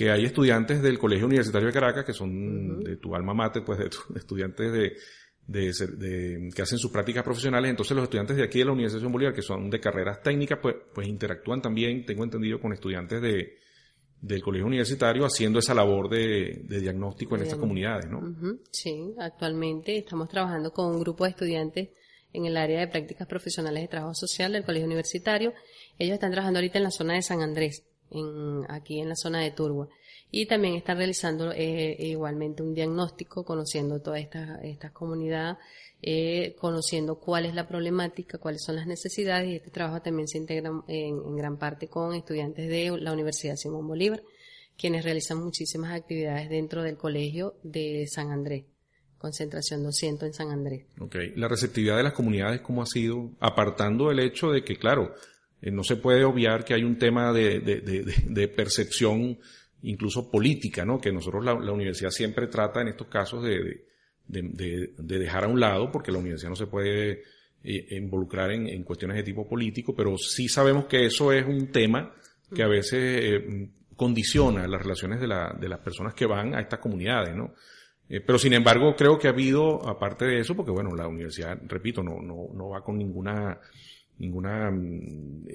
que 0.00 0.10
hay 0.10 0.24
estudiantes 0.24 0.80
del 0.80 0.98
Colegio 0.98 1.26
Universitario 1.26 1.66
de 1.66 1.74
Caracas 1.74 2.06
que 2.06 2.14
son 2.14 2.80
de 2.82 2.96
tu 2.96 3.14
alma 3.14 3.34
mater, 3.34 3.62
pues 3.62 3.78
de 3.80 3.90
estudiantes 4.16 4.72
de, 4.72 4.96
de, 5.46 6.48
que 6.56 6.62
hacen 6.62 6.78
sus 6.78 6.90
prácticas 6.90 7.22
profesionales. 7.22 7.68
Entonces 7.68 7.94
los 7.94 8.04
estudiantes 8.04 8.34
de 8.38 8.44
aquí 8.44 8.60
de 8.60 8.64
la 8.64 8.72
Universidad 8.72 9.06
Bolívar, 9.10 9.34
que 9.34 9.42
son 9.42 9.68
de 9.68 9.78
carreras 9.78 10.22
técnicas, 10.22 10.58
pues, 10.62 10.74
pues 10.94 11.06
interactúan 11.06 11.60
también, 11.60 12.06
tengo 12.06 12.24
entendido, 12.24 12.58
con 12.58 12.72
estudiantes 12.72 13.20
de, 13.20 13.58
del 14.22 14.42
colegio 14.42 14.68
universitario 14.68 15.26
haciendo 15.26 15.58
esa 15.58 15.74
labor 15.74 16.08
de, 16.08 16.64
diagnóstico 16.66 17.36
en 17.36 17.42
estas 17.42 17.58
comunidades, 17.58 18.08
¿no? 18.08 18.22
Sí, 18.70 19.12
actualmente 19.18 19.98
estamos 19.98 20.30
trabajando 20.30 20.72
con 20.72 20.94
un 20.94 21.00
grupo 21.00 21.24
de 21.24 21.30
estudiantes 21.32 21.90
en 22.32 22.46
el 22.46 22.56
área 22.56 22.80
de 22.80 22.88
prácticas 22.88 23.28
profesionales 23.28 23.82
de 23.82 23.88
trabajo 23.88 24.14
social 24.14 24.52
del 24.52 24.64
colegio 24.64 24.86
universitario. 24.86 25.52
Ellos 25.98 26.14
están 26.14 26.30
trabajando 26.30 26.58
ahorita 26.58 26.78
en 26.78 26.84
la 26.84 26.90
zona 26.90 27.16
de 27.16 27.22
San 27.22 27.42
Andrés, 27.42 27.84
en, 28.10 28.64
aquí 28.68 29.00
en 29.00 29.08
la 29.08 29.16
zona 29.16 29.40
de 29.40 29.50
Turba 29.50 29.88
y 30.30 30.46
también 30.46 30.74
están 30.74 30.96
realizando 30.96 31.52
eh, 31.52 31.96
igualmente 31.98 32.62
un 32.62 32.74
diagnóstico, 32.74 33.44
conociendo 33.44 34.00
toda 34.00 34.18
esta, 34.18 34.60
esta 34.62 34.92
comunidad, 34.92 35.58
eh, 36.02 36.54
conociendo 36.58 37.18
cuál 37.18 37.46
es 37.46 37.54
la 37.54 37.66
problemática, 37.66 38.38
cuáles 38.38 38.62
son 38.64 38.76
las 38.76 38.86
necesidades 38.86 39.48
y 39.48 39.56
este 39.56 39.70
trabajo 39.70 40.00
también 40.00 40.28
se 40.28 40.38
integra 40.38 40.70
en, 40.86 41.36
gran 41.36 41.58
parte 41.58 41.88
con 41.88 42.14
estudiantes 42.14 42.68
de 42.68 42.96
la 43.00 43.12
Universidad 43.12 43.56
Simón 43.56 43.88
Bolívar, 43.88 44.22
quienes 44.78 45.04
realizan 45.04 45.38
muchísimas 45.38 45.92
actividades 45.94 46.48
dentro 46.48 46.82
del 46.82 46.96
colegio 46.96 47.54
de 47.62 48.06
San 48.08 48.30
Andrés. 48.30 48.64
Concentración 49.18 49.82
200 49.82 50.28
en 50.28 50.32
San 50.32 50.50
Andrés. 50.50 50.86
Ok. 50.98 51.16
La 51.36 51.46
receptividad 51.48 51.98
de 51.98 52.04
las 52.04 52.14
comunidades, 52.14 52.62
¿cómo 52.62 52.82
ha 52.82 52.86
sido? 52.86 53.32
Apartando 53.38 54.10
el 54.10 54.20
hecho 54.20 54.50
de 54.50 54.64
que, 54.64 54.76
claro, 54.76 55.14
eh, 55.62 55.70
no 55.70 55.84
se 55.84 55.96
puede 55.96 56.24
obviar 56.24 56.64
que 56.64 56.74
hay 56.74 56.84
un 56.84 56.98
tema 56.98 57.32
de, 57.32 57.60
de, 57.60 57.80
de, 57.80 58.14
de 58.26 58.48
percepción 58.48 59.38
incluso 59.82 60.30
política, 60.30 60.84
¿no? 60.84 61.00
Que 61.00 61.12
nosotros 61.12 61.44
la, 61.44 61.54
universidad 61.54 62.10
siempre 62.10 62.46
trata 62.48 62.80
en 62.80 62.88
estos 62.88 63.08
casos 63.08 63.42
de, 63.42 63.86
de, 64.26 64.92
dejar 64.98 65.44
a 65.44 65.48
un 65.48 65.58
lado, 65.58 65.90
porque 65.90 66.12
la 66.12 66.18
universidad 66.18 66.50
no 66.50 66.56
se 66.56 66.66
puede 66.66 67.22
eh, 67.64 67.86
involucrar 67.90 68.50
en, 68.50 68.82
cuestiones 68.84 69.16
de 69.16 69.22
tipo 69.22 69.48
político, 69.48 69.94
pero 69.94 70.16
sí 70.18 70.48
sabemos 70.48 70.86
que 70.86 71.06
eso 71.06 71.32
es 71.32 71.46
un 71.46 71.68
tema 71.68 72.14
que 72.54 72.62
a 72.62 72.68
veces 72.68 73.20
eh, 73.22 73.70
condiciona 73.96 74.66
las 74.66 74.82
relaciones 74.82 75.20
de, 75.20 75.28
la, 75.28 75.56
de 75.58 75.68
las 75.68 75.80
personas 75.80 76.14
que 76.14 76.26
van 76.26 76.54
a 76.54 76.60
estas 76.60 76.80
comunidades, 76.80 77.34
¿no? 77.34 77.54
Eh, 78.08 78.20
pero 78.20 78.38
sin 78.38 78.52
embargo, 78.52 78.94
creo 78.96 79.18
que 79.18 79.28
ha 79.28 79.30
habido, 79.30 79.88
aparte 79.88 80.24
de 80.24 80.40
eso, 80.40 80.56
porque 80.56 80.72
bueno, 80.72 80.94
la 80.96 81.06
universidad, 81.06 81.56
repito, 81.66 82.02
no, 82.02 82.20
no, 82.20 82.48
no 82.52 82.70
va 82.70 82.82
con 82.82 82.98
ninguna, 82.98 83.60
ninguna, 84.20 84.70
mm, 84.70 85.46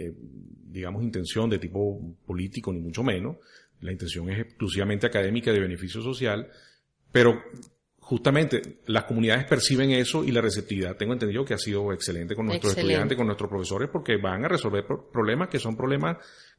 digamos, 0.72 1.04
intención 1.04 1.50
de 1.50 1.60
tipo 1.60 2.00
político, 2.26 2.74
ni 2.74 2.82
mucho 2.82 3.04
menos, 3.04 3.38
la 3.82 3.92
intención 3.92 4.30
es 4.30 4.40
exclusivamente 4.40 5.08
académica 5.08 5.52
de 5.52 5.60
beneficio 5.60 6.02
social, 6.02 6.50
pero 7.12 7.42
justamente 8.00 8.80
las 8.88 9.06
comunidades 9.06 9.46
perciben 9.46 9.92
eso 9.92 10.24
y 10.24 10.32
la 10.32 10.42
receptividad, 10.42 10.96
tengo 10.96 11.14
entendido 11.14 11.46
que 11.46 11.54
ha 11.54 11.58
sido 11.58 11.92
excelente 11.94 12.36
con 12.36 12.46
nuestros 12.46 12.78
estudiantes, 12.78 13.18
con 13.18 13.26
nuestros 13.26 13.50
profesores, 13.50 13.90
porque 13.92 14.18
van 14.18 14.46
a 14.46 14.48
resolver 14.48 14.86
problemas 15.12 15.50
que 15.50 15.60
son 15.60 15.76
problemas 15.76 16.18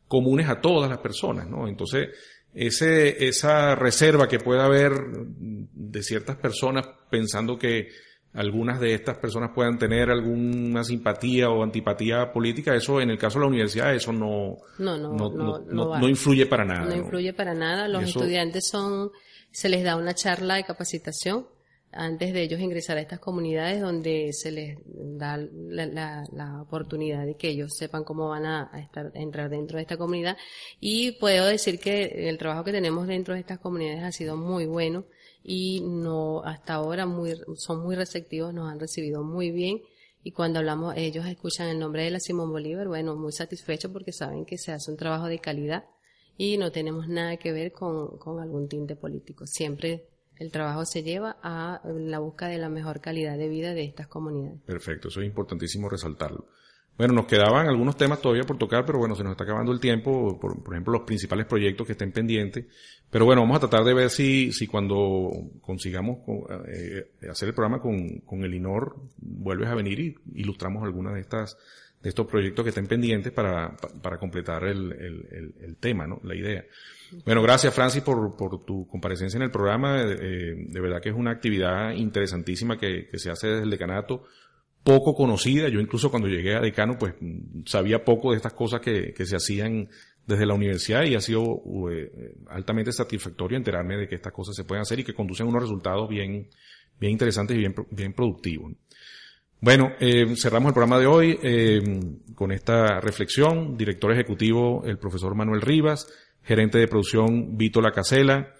comunes 0.08 0.48
a 0.48 0.60
todas 0.60 0.88
las 0.88 0.98
personas, 0.98 1.48
¿no? 1.48 1.68
Entonces, 1.68 2.08
ese, 2.54 3.26
esa 3.26 3.74
reserva 3.74 4.28
que 4.28 4.38
pueda 4.38 4.64
haber 4.64 4.92
de 4.92 6.02
ciertas 6.02 6.36
personas 6.36 6.88
pensando 7.10 7.58
que 7.58 7.88
algunas 8.36 8.78
de 8.80 8.94
estas 8.94 9.16
personas 9.16 9.50
puedan 9.54 9.78
tener 9.78 10.10
alguna 10.10 10.84
simpatía 10.84 11.48
o 11.48 11.62
antipatía 11.62 12.30
política, 12.32 12.74
eso 12.74 13.00
en 13.00 13.10
el 13.10 13.18
caso 13.18 13.38
de 13.38 13.44
la 13.44 13.48
universidad, 13.48 13.94
eso 13.94 14.12
no, 14.12 14.58
no, 14.78 14.98
no, 14.98 15.58
no, 15.60 16.08
influye 16.08 16.46
para 16.46 16.64
nada. 16.64 16.84
No, 16.84 16.94
influye 16.94 17.32
para 17.32 17.54
nada. 17.54 17.88
Los 17.88 18.04
estudiantes 18.04 18.68
son, 18.68 19.10
se 19.50 19.68
les 19.70 19.82
da 19.82 19.96
una 19.96 20.14
charla 20.14 20.56
de 20.56 20.64
capacitación 20.64 21.46
antes 21.92 22.34
de 22.34 22.42
ellos 22.42 22.60
ingresar 22.60 22.98
a 22.98 23.00
estas 23.00 23.20
comunidades 23.20 23.80
donde 23.80 24.30
se 24.34 24.50
les 24.50 24.78
da 24.84 25.38
la, 25.38 26.60
oportunidad 26.60 27.24
de 27.24 27.36
que 27.36 27.48
ellos 27.48 27.74
sepan 27.74 28.04
cómo 28.04 28.28
van 28.28 28.44
a, 28.44 28.70
estar, 28.78 29.12
a 29.14 29.18
entrar 29.18 29.48
dentro 29.48 29.78
de 29.78 29.82
esta 29.82 29.96
comunidad. 29.96 30.36
Y 30.78 31.12
puedo 31.12 31.46
decir 31.46 31.80
que 31.80 32.28
el 32.28 32.36
trabajo 32.36 32.64
que 32.64 32.72
tenemos 32.72 33.06
dentro 33.06 33.32
de 33.32 33.40
estas 33.40 33.60
comunidades 33.60 34.04
ha 34.04 34.12
sido 34.12 34.36
muy 34.36 34.66
bueno 34.66 35.06
y 35.48 35.80
no 35.80 36.42
hasta 36.44 36.74
ahora 36.74 37.06
muy, 37.06 37.32
son 37.54 37.80
muy 37.80 37.94
receptivos, 37.94 38.52
nos 38.52 38.68
han 38.68 38.80
recibido 38.80 39.22
muy 39.22 39.52
bien 39.52 39.80
y 40.24 40.32
cuando 40.32 40.58
hablamos, 40.58 40.94
ellos 40.96 41.24
escuchan 41.26 41.68
el 41.68 41.78
nombre 41.78 42.02
de 42.02 42.10
la 42.10 42.18
Simón 42.18 42.50
Bolívar, 42.50 42.88
bueno, 42.88 43.14
muy 43.14 43.30
satisfechos 43.30 43.92
porque 43.92 44.10
saben 44.10 44.44
que 44.44 44.58
se 44.58 44.72
hace 44.72 44.90
un 44.90 44.96
trabajo 44.96 45.26
de 45.26 45.38
calidad 45.38 45.84
y 46.36 46.58
no 46.58 46.72
tenemos 46.72 47.06
nada 47.06 47.36
que 47.36 47.52
ver 47.52 47.70
con, 47.70 48.18
con 48.18 48.40
algún 48.40 48.68
tinte 48.68 48.96
político. 48.96 49.46
Siempre 49.46 50.08
el 50.36 50.50
trabajo 50.50 50.84
se 50.84 51.04
lleva 51.04 51.38
a 51.44 51.80
la 51.84 52.18
búsqueda 52.18 52.48
de 52.48 52.58
la 52.58 52.68
mejor 52.68 53.00
calidad 53.00 53.38
de 53.38 53.48
vida 53.48 53.72
de 53.72 53.84
estas 53.84 54.08
comunidades. 54.08 54.60
Perfecto, 54.62 55.08
eso 55.08 55.20
es 55.20 55.28
importantísimo 55.28 55.88
resaltarlo. 55.88 56.48
Bueno, 56.98 57.12
nos 57.12 57.26
quedaban 57.26 57.68
algunos 57.68 57.96
temas 57.96 58.22
todavía 58.22 58.44
por 58.44 58.56
tocar, 58.56 58.86
pero 58.86 58.98
bueno, 58.98 59.14
se 59.14 59.22
nos 59.22 59.32
está 59.32 59.44
acabando 59.44 59.70
el 59.70 59.80
tiempo, 59.80 60.38
por, 60.40 60.62
por, 60.62 60.74
ejemplo, 60.74 60.94
los 60.94 61.02
principales 61.02 61.46
proyectos 61.46 61.86
que 61.86 61.92
estén 61.92 62.10
pendientes. 62.10 62.64
Pero 63.10 63.24
bueno, 63.24 63.42
vamos 63.42 63.56
a 63.56 63.60
tratar 63.60 63.84
de 63.84 63.94
ver 63.94 64.10
si, 64.10 64.52
si 64.52 64.66
cuando 64.66 65.30
consigamos 65.60 66.18
eh, 66.68 67.12
hacer 67.30 67.48
el 67.48 67.54
programa 67.54 67.80
con, 67.80 68.20
con 68.20 68.42
el 68.44 68.52
INOR, 68.54 68.96
vuelves 69.18 69.68
a 69.68 69.74
venir 69.74 70.00
y 70.00 70.16
ilustramos 70.34 70.82
algunas 70.82 71.14
de 71.14 71.20
estas, 71.20 71.56
de 72.02 72.08
estos 72.08 72.26
proyectos 72.26 72.64
que 72.64 72.70
estén 72.70 72.88
pendientes 72.88 73.32
para, 73.32 73.76
para 74.02 74.18
completar 74.18 74.64
el, 74.64 74.92
el, 75.60 75.76
tema, 75.76 76.06
¿no? 76.06 76.20
La 76.24 76.34
idea. 76.34 76.64
Bueno, 77.24 77.42
gracias 77.42 77.72
Francis 77.72 78.02
por, 78.02 78.36
por 78.36 78.64
tu 78.64 78.88
comparecencia 78.88 79.38
en 79.38 79.44
el 79.44 79.50
programa. 79.52 80.02
Eh, 80.02 80.54
de 80.68 80.80
verdad 80.80 81.00
que 81.00 81.10
es 81.10 81.14
una 81.14 81.30
actividad 81.30 81.92
interesantísima 81.92 82.76
que, 82.76 83.06
que 83.08 83.18
se 83.18 83.30
hace 83.30 83.46
desde 83.46 83.62
el 83.62 83.70
decanato 83.70 84.24
poco 84.86 85.14
conocida. 85.14 85.68
Yo 85.68 85.80
incluso 85.80 86.10
cuando 86.10 86.28
llegué 86.28 86.54
a 86.54 86.60
decano, 86.60 86.96
pues 86.96 87.14
sabía 87.64 88.04
poco 88.04 88.30
de 88.30 88.36
estas 88.36 88.52
cosas 88.52 88.80
que, 88.80 89.12
que 89.12 89.26
se 89.26 89.34
hacían 89.34 89.88
desde 90.26 90.46
la 90.46 90.54
universidad 90.54 91.04
y 91.04 91.14
ha 91.14 91.20
sido 91.20 91.62
eh, 91.90 92.34
altamente 92.48 92.92
satisfactorio 92.92 93.56
enterarme 93.56 93.96
de 93.96 94.08
que 94.08 94.16
estas 94.16 94.32
cosas 94.32 94.56
se 94.56 94.64
pueden 94.64 94.82
hacer 94.82 95.00
y 95.00 95.04
que 95.04 95.14
conducen 95.14 95.46
unos 95.46 95.62
resultados 95.62 96.08
bien, 96.08 96.48
bien 96.98 97.12
interesantes 97.12 97.56
y 97.56 97.60
bien, 97.60 97.74
bien 97.90 98.12
productivos. 98.12 98.72
Bueno, 99.60 99.92
eh, 100.00 100.36
cerramos 100.36 100.68
el 100.68 100.74
programa 100.74 100.98
de 100.98 101.06
hoy 101.06 101.38
eh, 101.42 101.80
con 102.34 102.52
esta 102.52 103.00
reflexión. 103.00 103.76
Director 103.76 104.12
ejecutivo, 104.12 104.84
el 104.84 104.98
profesor 104.98 105.34
Manuel 105.34 105.62
Rivas, 105.62 106.06
gerente 106.42 106.78
de 106.78 106.88
producción, 106.88 107.56
Vito 107.56 107.80
Lacasela, 107.80 108.52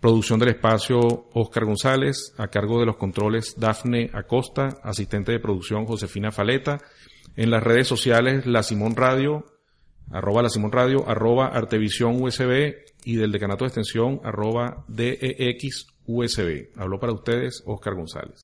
Producción 0.00 0.38
del 0.38 0.50
espacio 0.50 1.00
Oscar 1.32 1.64
González, 1.64 2.34
a 2.36 2.48
cargo 2.48 2.78
de 2.78 2.86
los 2.86 2.96
controles 2.96 3.54
Dafne 3.58 4.10
Acosta, 4.12 4.78
asistente 4.82 5.32
de 5.32 5.40
producción 5.40 5.86
Josefina 5.86 6.30
Faleta, 6.30 6.78
en 7.34 7.50
las 7.50 7.62
redes 7.62 7.88
sociales 7.88 8.46
La 8.46 8.62
Simón 8.62 8.94
Radio, 8.94 9.46
arroba 10.10 10.42
La 10.42 10.48
Simón 10.48 10.72
Radio, 10.72 11.08
arroba 11.08 11.48
Artevisión 11.48 12.22
USB 12.22 12.74
y 13.04 13.16
del 13.16 13.32
decanato 13.32 13.64
de 13.64 13.68
extensión 13.68 14.20
arroba 14.24 14.84
DEX 14.88 15.86
USB. 16.06 16.68
Habló 16.76 16.98
para 16.98 17.12
ustedes 17.12 17.62
Oscar 17.66 17.94
González. 17.94 18.34